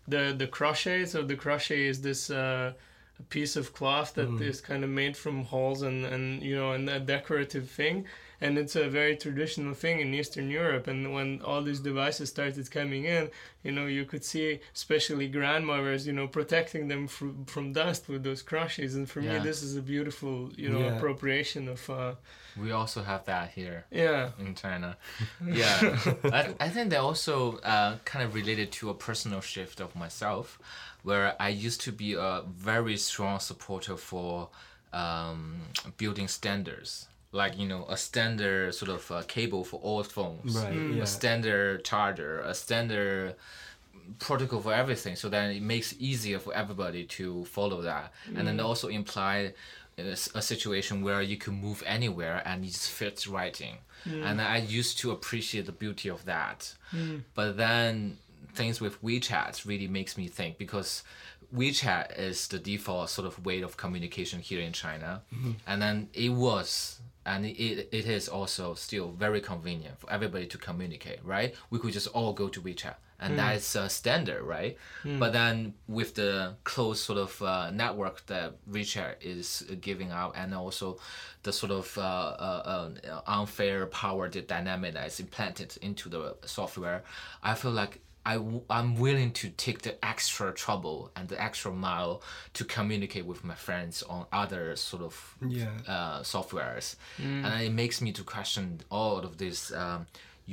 [0.06, 1.06] the the crochet.
[1.06, 2.30] So the crochet is this.
[2.30, 2.72] Uh,
[3.18, 4.64] a piece of cloth that is Mm.
[4.70, 8.04] kind of made from holes and, and you know and a decorative thing
[8.40, 10.86] and it's a very traditional thing in Eastern Europe.
[10.86, 13.30] And when all these devices started coming in,
[13.62, 18.22] you know, you could see, especially grandmothers, you know, protecting them from from dust with
[18.24, 18.94] those crushes.
[18.94, 19.38] And for Yeah.
[19.38, 20.96] me, this is a beautiful, you know, Yeah.
[20.96, 22.14] appropriation of, uh,
[22.56, 24.96] We also have that here yeah, in China.
[25.52, 25.98] Yeah,
[26.32, 30.58] I, I think they also uh, kind of related to a personal shift of myself,
[31.02, 34.48] where I used to be a very strong supporter for
[34.92, 35.60] um,
[35.98, 37.08] building standards.
[37.32, 40.96] Like you know, a standard sort of uh, cable for all phones, right, Mm.
[40.96, 41.02] yeah.
[41.02, 43.34] a standard charger, a standard
[44.18, 48.46] protocol for everything, so that it makes it easier for everybody to follow that, and
[48.46, 48.64] then mm.
[48.64, 49.52] also imply
[49.98, 50.02] uh,
[50.34, 53.76] a situation where you can move anywhere and it just fits right in.
[54.04, 54.22] Mm.
[54.24, 57.22] And I used to appreciate the beauty of that, mm.
[57.34, 58.18] but then
[58.54, 61.02] things with WeChat really makes me think because
[61.54, 65.52] WeChat is the default sort of way of communication here in China, mm-hmm.
[65.66, 70.58] and then it was and it, it is also still very convenient for everybody to
[70.58, 71.54] communicate right?
[71.70, 74.76] We could just all go to wechat and that is uh, standard right?
[75.18, 80.54] But then with the close sort of uh, network that wechat is giving out and
[80.54, 80.98] also
[81.42, 86.36] the sort of uh, uh, uh, unfair power dy- dynamic that is implanted into the
[86.44, 87.04] software
[87.42, 88.00] i feel like
[88.32, 92.14] I w- I'm willing to take the extra trouble and the extra mile
[92.54, 95.14] to communicate with my friends on other sort of
[95.58, 95.70] Yeah.
[95.94, 100.06] uh, softwares, and it makes me to question all of this um,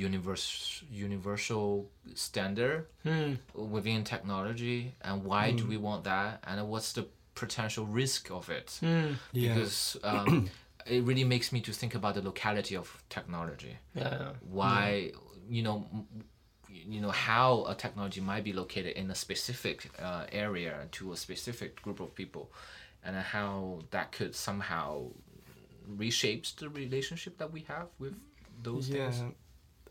[0.08, 3.34] universe, universal standard Hmm.
[3.54, 7.04] within technology, and why do we want that, and what's the
[7.34, 8.68] potential risk of it?
[8.80, 9.12] Hmm.
[9.32, 9.54] Yeah.
[9.54, 10.48] Because um,
[10.86, 15.10] it really makes me to think about the locality of technology yeah, why
[15.48, 16.06] you know m-
[16.88, 21.16] you know how a technology might be located in a specific uh, area to a
[21.16, 22.50] specific group of people
[23.04, 25.02] and how that could somehow
[25.96, 28.14] reshapes the relationship that we have with
[28.62, 29.10] those yeah.
[29.10, 29.34] things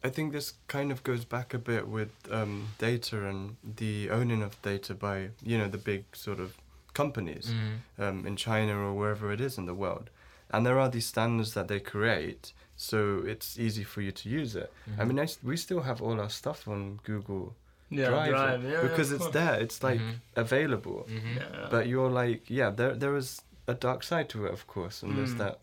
[0.05, 4.41] I think this kind of goes back a bit with um, data and the owning
[4.43, 6.57] of data by you know the big sort of
[6.93, 8.03] companies Mhm.
[8.03, 10.09] um, in China or wherever it is in the world,
[10.51, 12.53] and there are these standards that they create,
[12.83, 14.69] so it's easy for you to use it.
[14.99, 17.55] I mean, I s we still have all our stuff on Google
[17.89, 19.33] yeah, Drive, drive, yeah, because of it's course.
[19.39, 19.55] there.
[19.65, 20.15] It's like Mhm.
[20.35, 21.35] available, Mhm.
[21.35, 25.03] Yeah, but you're like, yeah, there there is a dark side to it, of course,
[25.03, 25.43] and there's Mm.
[25.43, 25.55] that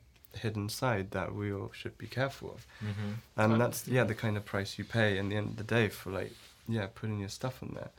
[0.43, 2.61] hidden side that we all should be careful of.
[2.81, 3.11] Mhm.
[3.37, 5.89] And that's yeah the kind of price you pay in the end of the day
[5.89, 6.33] for like
[6.69, 7.91] yeah putting your stuff on there.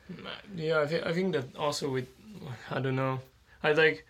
[0.56, 2.08] Yeah, I think I think that also with
[2.76, 3.20] I don't know.
[3.64, 4.06] I like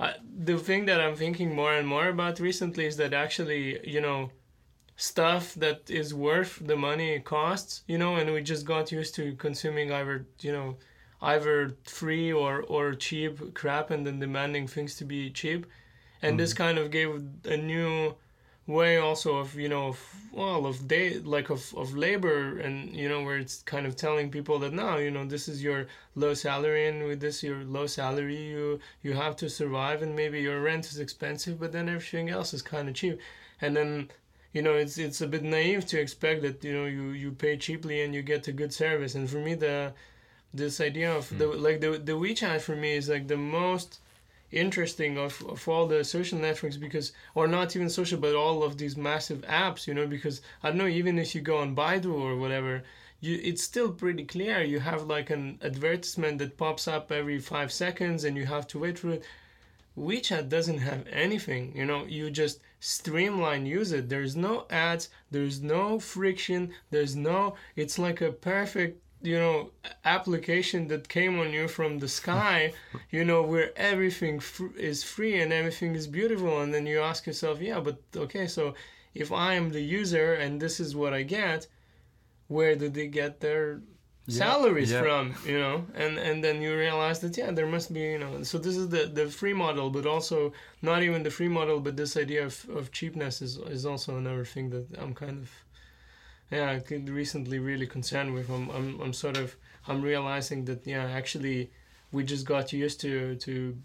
[0.00, 4.00] I, the thing that I'm thinking more and more about recently is that actually, you
[4.00, 4.30] know,
[4.96, 9.14] stuff that is worth the money it costs, you know, and we just got used
[9.16, 10.76] to consuming either, you know,
[11.22, 15.66] either free or or cheap crap and then demanding things to be cheap.
[16.22, 16.58] And this mm.
[16.58, 17.10] kind of gave
[17.44, 18.14] a new
[18.68, 23.08] way also of you know of, well of day like of, of labor and you
[23.08, 26.34] know where it's kind of telling people that now you know this is your low
[26.34, 30.60] salary and with this your low salary you you have to survive and maybe your
[30.60, 33.18] rent is expensive but then everything else is kind of cheap.
[33.60, 34.10] And then
[34.52, 37.56] you know it's it's a bit naive to expect that you know you you pay
[37.56, 39.14] cheaply and you get a good service.
[39.14, 39.94] And for me the
[40.52, 41.62] this idea of the hmm.
[41.62, 44.00] like the the WeChat for me is like the most
[44.50, 48.78] interesting of, of all the social networks because or not even social but all of
[48.78, 52.12] these massive apps you know because i don't know even if you go on baidu
[52.12, 52.82] or whatever
[53.20, 57.70] you it's still pretty clear you have like an advertisement that pops up every five
[57.70, 59.24] seconds and you have to wait for it
[59.98, 61.72] WeChat doesn't have anything.
[61.74, 64.08] You know, you just streamline use it.
[64.08, 69.70] There's no ads, there's no friction, there's no it's like a perfect, you know,
[70.04, 72.72] application that came on you from the sky,
[73.10, 77.26] you know, where everything fr- is free and everything is beautiful and then you ask
[77.26, 78.74] yourself, yeah, but okay, so
[79.14, 81.66] if I am the user and this is what I get,
[82.46, 83.80] where did they get their
[84.28, 85.00] salaries yeah.
[85.00, 88.42] from you know and and then you realize that yeah there must be you know
[88.42, 90.52] so this is the the free model but also
[90.82, 94.44] not even the free model but this idea of, of cheapness is is also another
[94.44, 95.50] thing that i'm kind of
[96.50, 100.86] yeah I could recently really concerned with I'm, I'm i'm sort of i'm realizing that
[100.86, 101.70] yeah actually
[102.12, 103.76] we just got used to to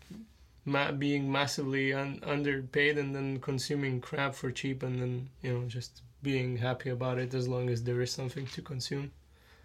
[0.65, 5.65] ma- being massively un- underpaid and then consuming crap for cheap and then you know
[5.67, 9.11] just being happy about it as long as there is something to consume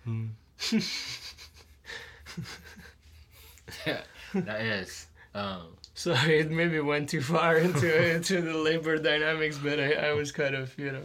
[0.09, 0.31] Mm.
[3.87, 4.01] yeah,
[4.35, 5.07] that is.
[5.35, 10.13] Um, Sorry, it maybe went too far into into the labor dynamics, but I, I
[10.13, 11.03] was kind of you know.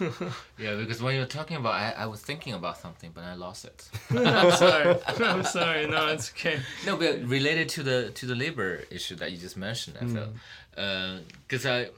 [0.58, 3.66] yeah, because when you're talking about, I, I was thinking about something, but I lost
[3.66, 3.90] it.
[4.10, 4.96] I'm sorry.
[5.06, 5.86] I'm sorry.
[5.88, 6.60] No, it's okay.
[6.86, 10.28] No, but related to the to the labor issue that you just mentioned, I feel,
[10.28, 10.36] mm.
[10.78, 11.90] uh, because I,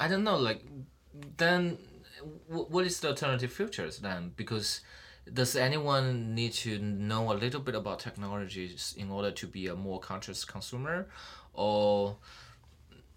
[0.00, 0.64] I don't know, like,
[1.36, 1.78] then,
[2.48, 4.32] w- what is the alternative futures then?
[4.36, 4.80] Because
[5.32, 9.74] does anyone need to know a little bit about technologies in order to be a
[9.74, 11.08] more conscious consumer,
[11.52, 12.16] or,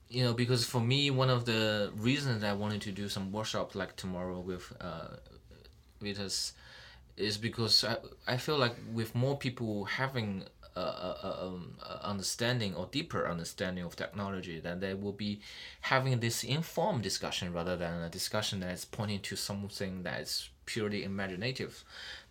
[0.10, 3.76] you know, because for me, one of the reasons I wanted to do some workshop
[3.76, 5.18] like tomorrow with, uh,
[6.02, 6.54] with us,
[7.16, 7.98] is because I,
[8.28, 10.46] I feel like with more people having
[10.76, 15.42] a, a, um, a understanding or deeper understanding of technology, then they will be
[15.82, 20.50] having this informed discussion rather than a discussion that is pointing to something that is
[20.74, 21.74] purely imaginative,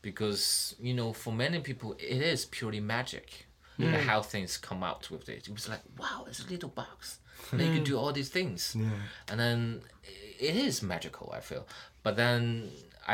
[0.02, 3.26] because you know for many people it is purely magic.
[3.80, 5.46] Know, how things come out with it.
[5.46, 7.20] It was like, wow, it's a little box.
[7.52, 8.90] And you can do all these things Yeah.
[9.30, 9.58] and then
[10.48, 11.64] it is magical i feel
[12.04, 12.40] but then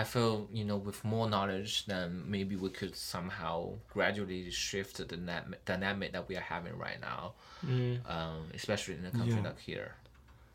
[0.00, 3.54] i feel you know with more knowledge then maybe we could somehow
[3.94, 7.22] gradually shift the dynamic, dynamic that we are having right now
[8.16, 9.48] um, especially in a country Yeah.
[9.50, 9.90] like here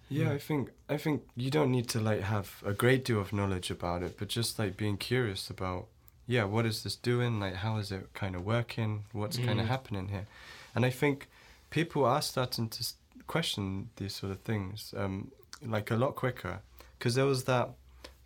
[0.10, 3.32] Yeah, I think I think you don't need to like have a great deal of
[3.32, 5.86] knowledge about it, but just like being curious about,
[6.28, 7.39] yeah, what is this doing?
[7.39, 9.05] Like, how is it kind of working?
[9.12, 10.26] What's kind of happening here?
[10.76, 11.28] And I think
[11.70, 12.88] people are starting to
[13.28, 15.32] question these sort of things, um,
[15.64, 16.60] like a lot quicker,
[16.97, 17.70] because there was that.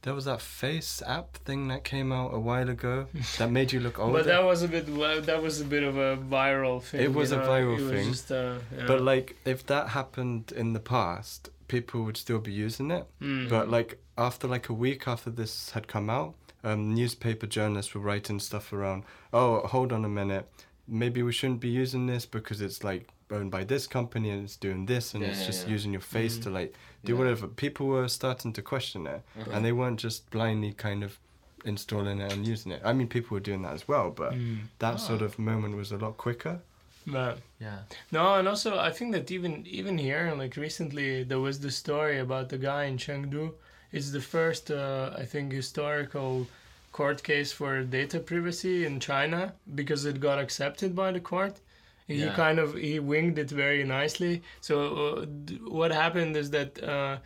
[0.03, 3.99] There was that FaceApp thing that came out a while ago that made you look
[3.99, 4.19] older.
[4.19, 4.85] But that was a bit.
[5.25, 7.01] That was a bit of a viral thing.
[7.01, 8.11] It was you a viral it was thing.
[8.11, 8.85] Just, uh, yeah.
[8.85, 13.07] But like, if that happened in the past, people would still be using it.
[13.21, 13.49] Mm.
[13.49, 16.35] But like after like a week after this had come out,
[16.65, 19.03] um, newspaper journalists were writing stuff around.
[19.31, 20.49] Oh, hold on a minute.
[20.85, 24.57] Maybe we shouldn't be using this because it's like owned by this company and it's
[24.57, 25.73] doing this and Yeah, it's yeah, just yeah.
[25.73, 26.73] using your face to like
[27.05, 27.19] do Yeah.
[27.19, 27.47] whatever.
[27.47, 29.21] People were starting to question it,
[29.51, 31.19] and they weren't just blindly kind of
[31.65, 32.81] installing it and using it.
[32.83, 34.67] I mean, people were doing that as well, but Mm.
[34.79, 36.59] that sort of moment was a lot quicker.
[37.05, 37.79] But yeah
[38.11, 42.19] no, and also I think that even even here, like recently, there was the story
[42.19, 43.53] about the guy in Chengdu.
[43.91, 46.47] It's the first, uh, I think, historical
[46.91, 51.59] court case for data privacy in China because it got accepted by the court.
[52.07, 52.35] He Yeah.
[52.35, 54.41] kind of he winged it very nicely.
[54.61, 54.75] So
[55.05, 57.17] uh, d- what happened is that uh,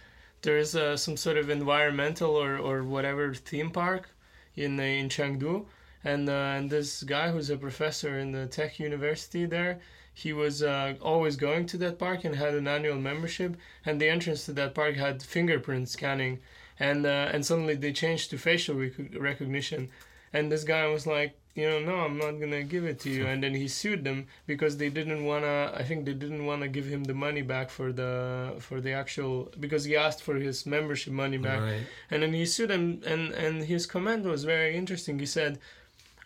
[0.41, 4.09] there is uh, some sort of environmental or, or whatever theme park
[4.55, 5.65] in uh, in Chengdu,
[6.03, 9.79] and uh, and this guy who's a professor in the tech university there,
[10.13, 14.09] he was uh, always going to that park and had an annual membership, and the
[14.09, 16.39] entrance to that park had fingerprint scanning,
[16.79, 19.89] and uh, and suddenly they changed to facial rec- recognition,
[20.33, 21.33] and this guy was like.
[21.57, 23.25] You know, no, I'm not gonna give it to you.
[23.25, 25.71] And then he sued them because they didn't wanna.
[25.73, 28.11] I think they didn't wanna give him the money back for the
[28.59, 31.61] for the actual because he asked for his membership money back.
[31.61, 31.87] Right.
[32.11, 35.17] And then he sued them, and, and his comment was very interesting.
[35.17, 35.57] He said,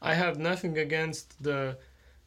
[0.02, 1.78] I have nothing against the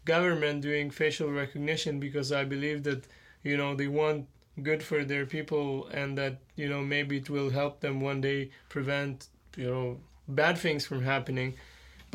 [0.06, 3.04] government doing facial recognition because I believe that,
[3.42, 4.28] you know, they want
[4.62, 8.50] good for their people and that, you know, maybe it will help them one day
[8.70, 9.26] prevent,
[9.58, 11.54] you know, bad things from happening.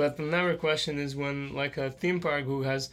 [0.02, 2.90] But another question is when, like, a theme park who has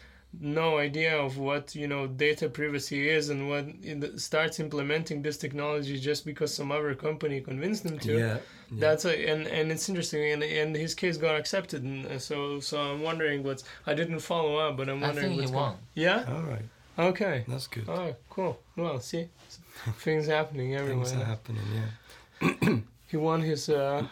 [0.62, 5.38] no idea of what you know data privacy is and what it starts implementing this
[5.44, 8.18] technology just because some other company convinced them to Yeah.
[8.26, 8.36] yeah.
[8.84, 12.36] that's a, and and it's interesting and and his case got accepted and uh, so
[12.61, 15.52] so i'm wondering what's i didn't follow up but i'm I wondering think he what's
[15.52, 15.76] going- won.
[16.07, 16.66] yeah All right.
[17.12, 17.86] okay That's good.
[17.88, 19.24] oh cool well see
[20.07, 21.66] things happening everywhere Things are happening.
[21.78, 22.78] Yeah.
[23.07, 24.02] he won his uh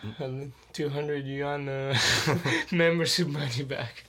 [0.73, 1.97] 200 yuan uh,
[2.73, 4.05] membership money back.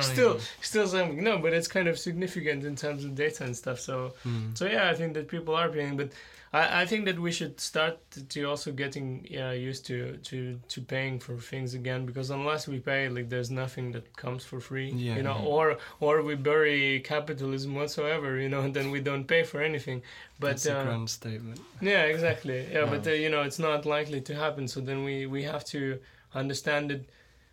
[0.00, 3.80] Still still something no but it's kind of significant in terms of data and stuff
[3.80, 4.56] so Mm.
[4.56, 6.10] so yeah i think that people are paying but
[6.52, 7.94] i, I think that we should start
[8.28, 12.78] to- also getting yeah, used to, to to paying for things again because unless we
[12.80, 15.16] pay like there's nothing that comes for free Yeah.
[15.18, 15.46] you know Mhm.
[15.54, 20.02] or or we bury capitalism whatsoever you know and then we don't pay for anything
[20.40, 21.60] but That's a uh, grand statement.
[21.82, 22.58] yeah, exactly.
[22.72, 24.68] Yeah, but uh, you know, it's not likely to happen.
[24.68, 25.80] So then we we have to
[26.34, 27.02] understand that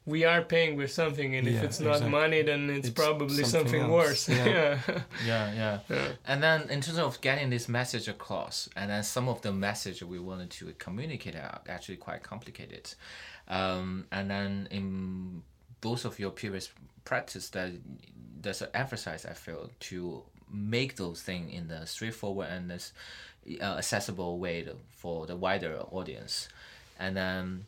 [0.07, 2.09] we are paying with something, and if it's not exactly.
[2.09, 4.29] money, then it's, It's probably something something, worse.
[4.29, 4.45] Yeah.
[4.47, 4.79] yeah.
[5.25, 5.79] yeah, yeah.
[5.89, 6.07] Yeah.
[6.25, 10.01] And then in terms of getting this message across, and then some of the message
[10.01, 12.93] we wanted to communicate are actually quite complicated.
[13.49, 15.43] Um, and then in
[15.81, 16.69] both of your previous
[17.03, 17.71] practice, that
[18.41, 22.93] there's an emphasis I feel to make those things in the straightforward and this
[23.61, 26.47] uh, accessible way to, for the wider audience.
[26.97, 27.65] And then,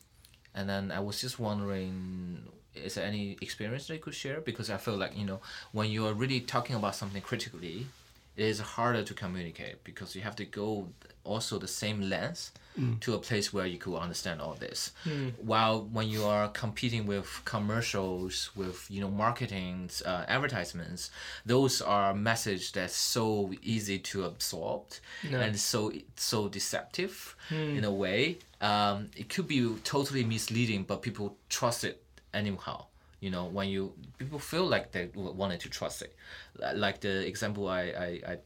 [0.56, 2.44] and then I was just wondering,
[2.76, 4.42] is there any experience that you could share?
[4.42, 5.40] Because I feel like you know
[5.72, 7.88] when you are really talking about something critically,
[8.38, 10.88] it is harder to communicate because you have to go
[11.24, 12.52] also the same length
[13.02, 14.94] to a place where you could understand all this.
[15.38, 21.12] While when you are competing with commercials, with you know marketing, uh, advertisements,
[21.46, 24.84] those are message that's so easy to absorb
[25.30, 25.42] Yeah.
[25.42, 28.38] and so so deceptive in a way.
[28.62, 32.02] Um, it could be totally misleading, but people trust it
[32.34, 32.86] anyhow.
[33.20, 36.16] You know, when you people feel like they wanted to trust it,
[36.76, 38.38] like the example I, I, I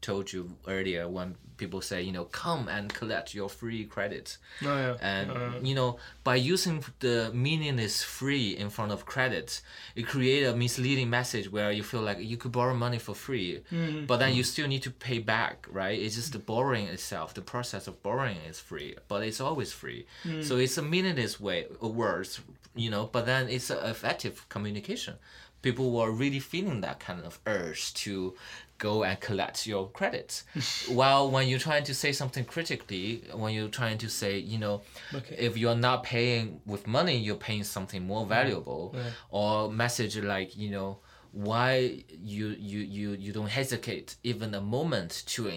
[0.00, 4.66] told you earlier when people say you know come and collect your free credit Oh
[4.76, 4.96] yeah.
[5.00, 9.62] and Uh, you know by using the meaningless free in front of credit
[9.94, 13.62] it create a misleading message where you feel like you could borrow money for free
[13.72, 14.04] Mm-hmm.
[14.06, 17.40] but then you still need to pay back right it's just the borrowing itself the
[17.40, 20.42] process of borrowing is free but it's always free Mm.
[20.44, 22.40] so it's a meaningless way of words
[22.74, 25.14] you know but then it's effective communication
[25.62, 28.34] people were really feeling that kind of urge to
[28.78, 30.44] go and collect your credits
[30.88, 34.82] while when you're trying to say something critically when you're trying to say you know
[35.14, 35.36] Okay.
[35.38, 39.02] if you're not paying with money you're paying something more valuable Yeah.
[39.30, 40.98] or message like you know
[41.32, 45.48] why you you you, you don't hesitate even a moment to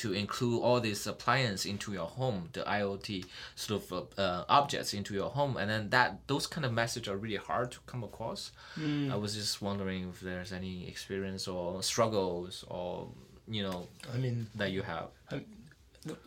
[0.00, 3.24] to include all these appliances into your home the iot
[3.54, 7.16] sort of uh, objects into your home and then that those kind of messages are
[7.24, 9.10] really hard to come across Mm.
[9.14, 13.08] i was just wondering if there's any experience or struggles or
[13.56, 13.78] you know
[14.14, 15.08] I mean, that you have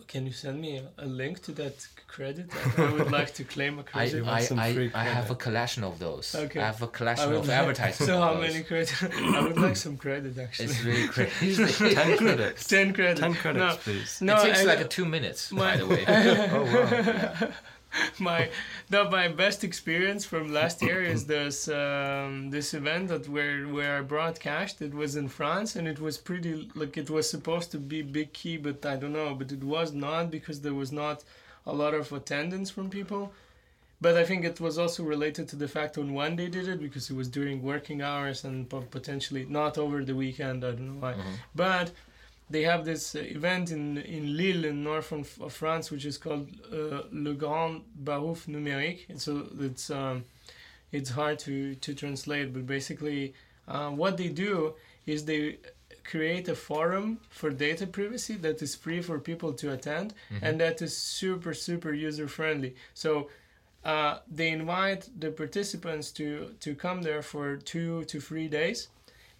[0.07, 2.49] can you send me a, a link to that credit?
[2.77, 4.27] I, I would like to claim a credit.
[4.27, 6.35] I, some I, free I have a collection of those.
[6.35, 6.59] Okay.
[6.59, 7.99] I have a collection of like- advertisements.
[8.11, 8.93] So how many credit?
[9.37, 10.65] I would like some credit actually.
[10.65, 11.65] It's really crazy.
[11.95, 12.67] Ten credits.
[12.67, 13.17] Ten credit.
[13.17, 14.21] Ten credits, No, please.
[14.21, 16.03] no, it takes I- like a two minutes, my- by the way.
[16.07, 17.51] Oh wow.
[18.19, 18.49] my
[18.89, 23.97] no, my best experience from last year is this um, this event that where where
[23.97, 24.81] I broadcast.
[24.81, 28.33] It was in France and it was pretty like it was supposed to be big
[28.33, 31.23] key, but I don't know, but it was not because there was not
[31.65, 33.33] a lot of attendance from people.
[33.99, 36.81] But I think it was also related to the fact on when they did it
[36.81, 40.63] because it was during working hours and potentially not over the weekend.
[40.63, 41.15] I don't know why,
[41.53, 41.91] but
[42.51, 46.47] they have this uh, event in in Lille in north of, France, which is called
[46.71, 49.09] uh, Le Grand Barouf Numérique.
[49.09, 50.25] And so it's um,
[50.91, 53.33] it's hard to to translate, but basically,
[53.67, 54.73] uh, what they do
[55.05, 55.57] is they
[56.03, 60.81] create a forum for data privacy that is free for people to attend and that
[60.81, 62.75] is super super user friendly.
[62.93, 63.29] So
[63.85, 68.89] uh, they invite the participants to to come there for two to three days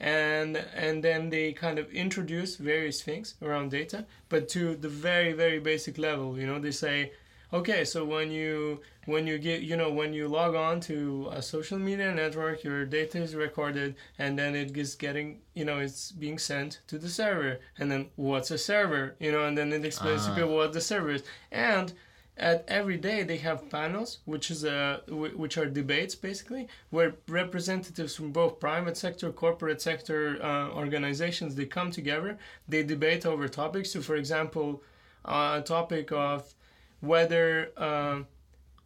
[0.01, 5.31] and and then they kind of introduce various things around data but to the very
[5.31, 7.11] very basic level you know they say
[7.53, 11.41] okay so when you when you get you know when you log on to a
[11.41, 16.11] social media network your data is recorded and then it is getting you know it's
[16.13, 19.85] being sent to the server and then what's a server you know and then it
[19.85, 20.35] explains to Ah.
[20.35, 21.93] people what the server is and
[22.37, 28.15] at every day they have panels which is a which are debates basically where representatives
[28.15, 33.91] from both private sector corporate sector uh, organizations they come together they debate over topics.
[33.91, 34.81] So for example
[35.25, 36.53] uh, a topic of
[37.01, 38.19] whether uh,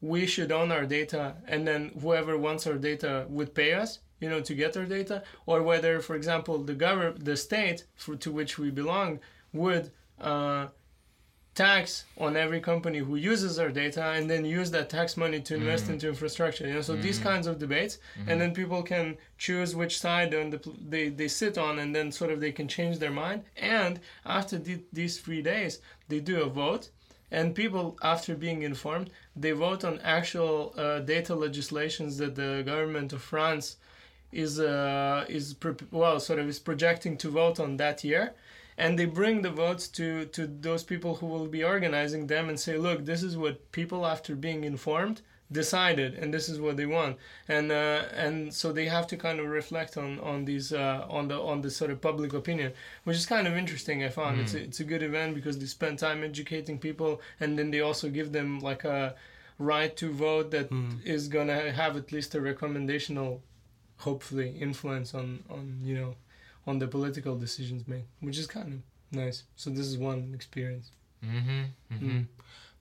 [0.02, 4.30] we should own our data and then whoever wants our data would pay us you
[4.30, 8.32] know, to get our data, or whether, for example, the government, the state for, to
[8.32, 9.20] which we belong,
[9.54, 9.92] would
[10.22, 10.68] uh,
[11.56, 15.56] tax on every company who uses our data and then use that tax money to
[15.56, 16.82] invest into infrastructure you know?
[16.82, 17.98] So these kinds of debates
[18.28, 22.12] and then people can choose which side on the, they, they sit on and then
[22.12, 23.44] sort of they can change their mind.
[23.56, 25.80] And after the, these three days
[26.10, 26.90] they do a vote
[27.32, 33.14] and people after being informed they vote on actual uh, data legislations that the government
[33.14, 33.78] of france
[34.32, 38.34] is uh, is pre- well sort of is projecting to vote on that year
[38.78, 42.60] and they bring the votes to to those people who will be organizing them and
[42.60, 45.22] say look this is what people after being informed
[45.52, 47.18] decided and this is what they want.
[47.48, 51.28] And uh, and so they have to kind of reflect on on these uh, on
[51.28, 52.74] the on the sort of public opinion
[53.04, 54.40] which is kind of interesting i found.
[54.40, 57.82] It's, a, it's a good event because they spend time educating people and then they
[57.82, 59.16] also give them like a
[59.60, 60.70] right to vote that
[61.06, 63.42] is gonna have at least a recommendational
[64.00, 66.16] hopefully influence on on you know
[66.68, 68.80] on the political decisions made which is kind of
[69.18, 70.92] nice so this is one experience
[71.24, 71.96] Mm-hmm.
[71.96, 72.20] mm-hmm.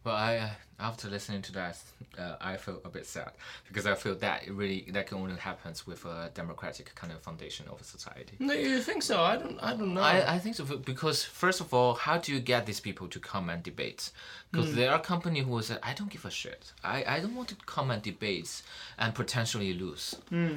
[0.04, 1.78] Well, I uh, after listening to that,
[2.18, 3.30] uh, I feel a bit sad
[3.66, 7.22] because I feel that it really that can only happens with a democratic kind of
[7.22, 8.36] foundation of a society.
[8.38, 11.60] no you think so i don't i don't know I, I think so because first
[11.62, 14.10] of all, how do you get these people to come and debate?
[14.50, 16.72] Because there are companies who say, "I don't give a shit.
[16.84, 18.62] I, I don't want to come and debates
[18.98, 20.14] and potentially lose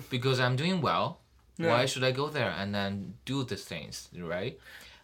[0.09, 1.19] because I'm doing well.
[1.57, 4.57] Why should I go there and then do these things, right?"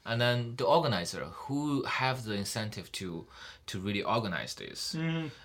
[0.06, 3.26] And then the organizer who have the incentive to
[3.68, 4.96] to really organize this.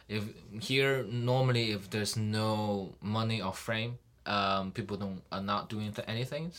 [0.09, 0.25] If
[0.61, 6.09] here normally if there's no money or frame, um, people don't are not doing th-
[6.09, 6.53] anything,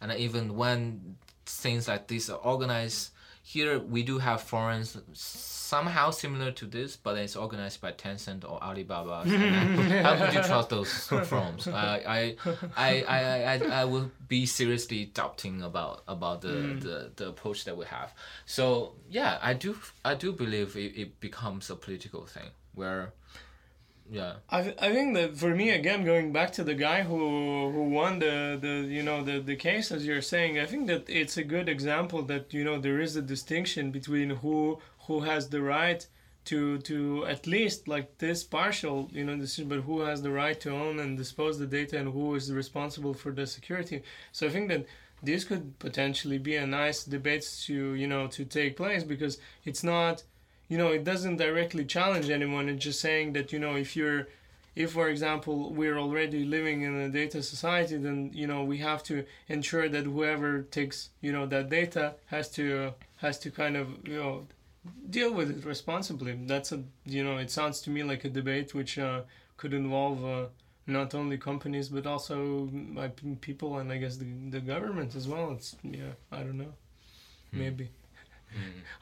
[0.00, 3.10] and even when things like this are organized,
[3.52, 8.62] here we do have forums somehow similar to this, but it's organized by Tencent or
[8.62, 9.24] Alibaba.
[10.04, 10.92] How could you trust those
[11.28, 11.66] forums?
[11.66, 12.36] I, I,
[12.76, 16.78] I, I, I, will be seriously doubting about about the, hmm.
[16.78, 18.14] the, the approach that we have.
[18.46, 23.12] So yeah, I do I do believe it, it becomes a political thing where,
[24.10, 24.34] yeah.
[24.50, 28.18] I, I think that for me again going back to the guy who who won
[28.18, 31.44] the, the you know the, the case as you're saying I think that it's a
[31.44, 36.04] good example that you know there is a distinction between who who has the right
[36.46, 40.58] to to at least like this partial you know decision but who has the right
[40.60, 44.02] to own and dispose the data and who is responsible for the security
[44.32, 44.86] so I think that
[45.22, 49.84] this could potentially be a nice debate to you know to take place because it's
[49.84, 50.24] not
[50.70, 52.68] you know it doesn't directly challenge anyone.
[52.70, 54.28] It's just saying that you know if you're
[54.76, 59.02] if for example we're already living in a data society then you know we have
[59.02, 63.88] to ensure that whoever takes you know that data has to has to kind of
[64.06, 64.46] you know
[65.10, 66.38] deal with it responsibly.
[66.46, 69.22] That's a you know it sounds to me like a debate which uh,
[69.56, 70.46] could involve uh,
[70.86, 73.08] not only companies but also uh,
[73.40, 75.50] people and i guess the, the government as well.
[75.50, 76.74] It's yeah i don't know.
[77.52, 77.88] Maybe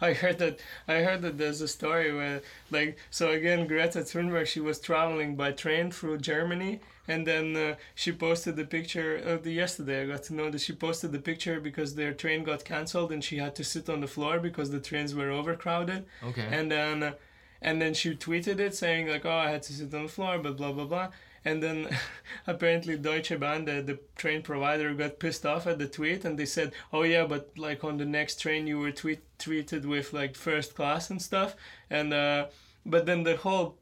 [0.00, 4.46] I heard that I heard that there's a story where like so again Greta Thunberg
[4.46, 9.42] she was traveling by train through Germany and then uh, she posted the picture of
[9.42, 12.64] the yesterday I got to know that she posted the picture because their train got
[12.64, 16.04] cancelled and she had to sit on the floor because the trains were overcrowded.
[16.22, 16.46] Okay.
[16.50, 17.12] and then uh,
[17.60, 20.38] and then she tweeted it saying like oh I had to sit on the floor
[20.38, 21.08] but blah blah blah
[21.44, 21.88] and then
[22.46, 26.46] apparently Deutsche Bahn the, the train provider got pissed off at the tweet and they
[26.46, 30.34] said oh yeah but like on the next train you were tweet treated with like
[30.34, 31.54] first class and stuff.
[31.90, 32.46] And uh
[32.84, 33.76] but then the whole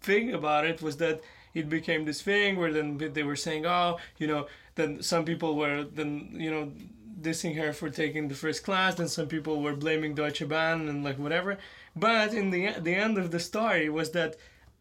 [0.00, 1.20] thing about it was that
[1.54, 5.56] it became this thing where then they were saying oh you know then some people
[5.56, 6.72] were then you know
[7.20, 11.04] dissing her for taking the first class then some people were blaming Deutsche Bahn and
[11.04, 11.58] like whatever.
[11.94, 14.36] But in the the end of the story was that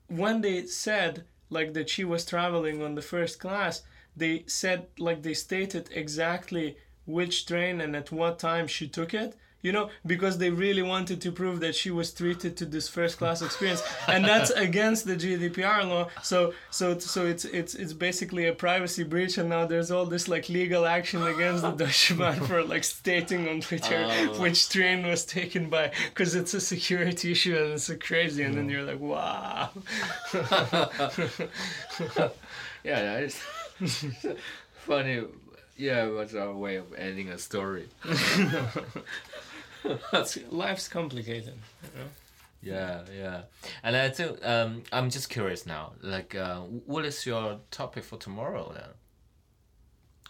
[0.07, 3.83] when they said like that she was traveling on the first class
[4.15, 6.75] they said like they stated exactly
[7.05, 11.21] which train and at what time she took it you know because they really wanted
[11.21, 15.15] to prove that she was treated to this first class experience and that's against the
[15.15, 19.91] GDPR law so so so it's it's it's basically a privacy breach and now there's
[19.91, 24.41] all this like legal action against the Deutsche Bahn for like stating on Twitter Oh.
[24.41, 28.55] which train was taken by because it's a security issue and it's so crazy and
[28.55, 28.71] then mm.
[28.71, 29.69] you're like wow
[32.83, 33.39] Yeah, that is
[34.73, 35.23] funny.
[35.77, 37.87] Yeah, it was our way of ending a story.
[40.51, 41.53] life's complicated
[41.83, 42.07] you know?
[42.63, 43.41] Yeah, yeah.
[43.83, 45.93] And I think um, I'm just curious now.
[46.01, 48.89] Like, uh, what is your topic for tomorrow then?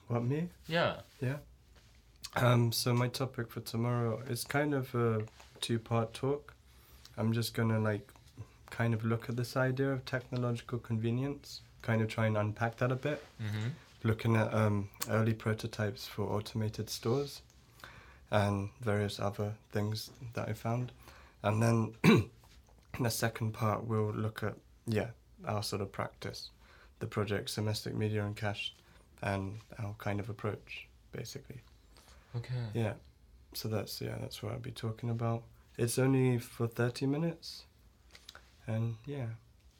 [0.07, 0.47] What me?
[0.67, 1.01] Yeah.
[1.19, 1.37] Yeah.
[2.35, 5.23] Um, so my topic for tomorrow is kind of a
[5.59, 6.53] two-part talk.
[7.17, 8.09] I'm just gonna like
[8.69, 12.91] kind of look at this idea of technological convenience, kind of try and unpack that
[12.91, 13.21] a bit.
[13.41, 13.69] Mm-hmm.
[14.03, 17.41] looking at um, early prototypes for automated stores
[18.31, 20.91] and various other things that I found.
[21.43, 22.29] And then in
[22.99, 24.55] the second part, we'll look at,
[24.87, 25.07] yeah,
[25.45, 26.49] our sort of practice,
[26.99, 28.73] the project, domestic media and cash,
[29.21, 31.61] and our kind of approach, basically.
[32.35, 32.53] Okay.
[32.73, 32.93] Yeah.
[33.53, 35.43] So that's yeah, that's what I'll be talking about.
[35.77, 37.63] It's only for thirty minutes,
[38.65, 39.25] and yeah,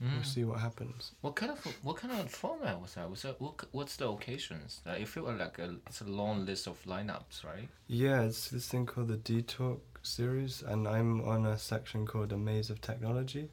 [0.01, 0.13] Mm.
[0.15, 1.11] we'll see what happens.
[1.21, 3.07] What kind of what kind of format was that?
[3.09, 4.81] Was that what, what's the occasions?
[4.85, 7.69] Uh, it feel like a, it's a long list of lineups, right?
[7.87, 12.31] Yeah, it's this thing called the D Talk series, and I'm on a section called
[12.33, 13.49] A Maze of Technology,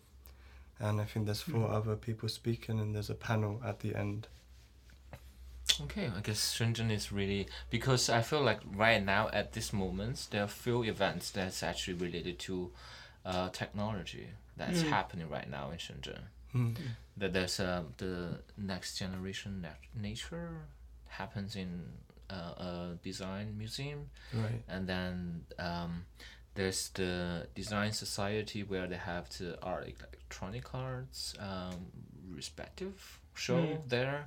[0.80, 1.74] and I think there's four Mhm.
[1.74, 4.28] other people speaking, and there's a panel at the end.
[5.82, 10.28] Okay, I guess Shenzhen is really because I feel like right now at this moment
[10.30, 12.72] there are few events that's actually related to
[13.24, 14.88] uh, technology that's Mm.
[14.88, 16.22] happening right now in Shenzhen.
[16.52, 16.72] Hmm.
[17.16, 20.66] That there's uh, the next generation nat- nature
[21.08, 21.84] happens in
[22.30, 24.62] uh, a design museum, Right.
[24.68, 26.04] and then um,
[26.54, 31.86] there's the design society where they have the art electronic arts um,
[32.34, 33.88] respective show Mm.
[33.88, 34.24] there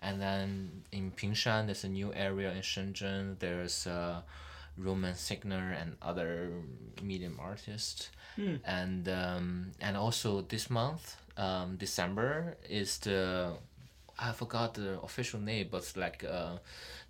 [0.00, 4.22] and then in Pingshan there's a new area in Shenzhen there's uh,
[4.76, 6.50] Roman Signer and other
[7.02, 8.56] medium artists Hmm.
[8.64, 13.52] and um, and also this month um, December is the
[14.18, 16.58] I forgot the official name but it's like uh,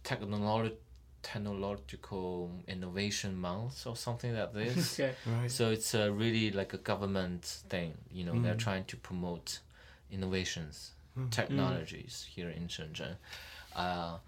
[0.02, 0.76] technology
[1.22, 5.14] technological innovation month or something like this okay.
[5.26, 5.50] Right.
[5.50, 8.58] so it's uh, really like a government thing you know they're Mm.
[8.58, 9.60] trying to promote
[10.10, 11.30] innovations Mm.
[11.30, 13.16] technologies here in Shenzhen
[13.76, 14.18] uh,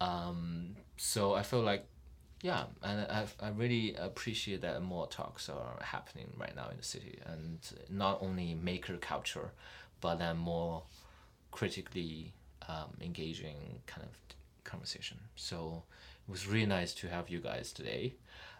[0.00, 1.84] um, so I feel like
[2.42, 6.82] yeah and I, I really appreciate that more talks are happening right now in the
[6.82, 7.58] city and
[7.90, 9.50] not only maker culture
[10.00, 10.82] but then more
[11.50, 12.32] critically
[12.68, 14.16] um, engaging kind of
[14.64, 15.18] conversation.
[15.36, 15.82] So
[16.28, 18.14] it was really nice to have you guys today.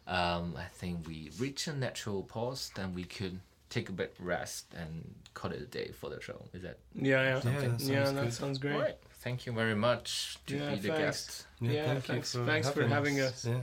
[0.07, 3.39] Um, I think we reached a natural pause then we could
[3.69, 6.43] take a bit rest and call it a day for the show.
[6.53, 7.41] Is that Yeah, yeah.
[7.45, 10.80] Yeah, that Yeah, that sounds great all right thank you very much to Yeah, be
[10.82, 11.02] the thanks.
[11.04, 13.46] guest Yeah, thank thanks- you for thanks for having us.
[13.46, 13.62] Yeah.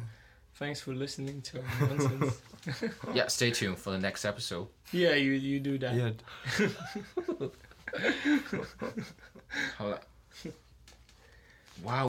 [0.58, 2.40] Thanks for listening to our nonsense.
[3.14, 5.94] yeah stay tuned for the next episode yeah, you you do that.
[5.94, 6.12] Yeah.
[9.76, 10.00] 好了，
[11.82, 12.00] 哇哦！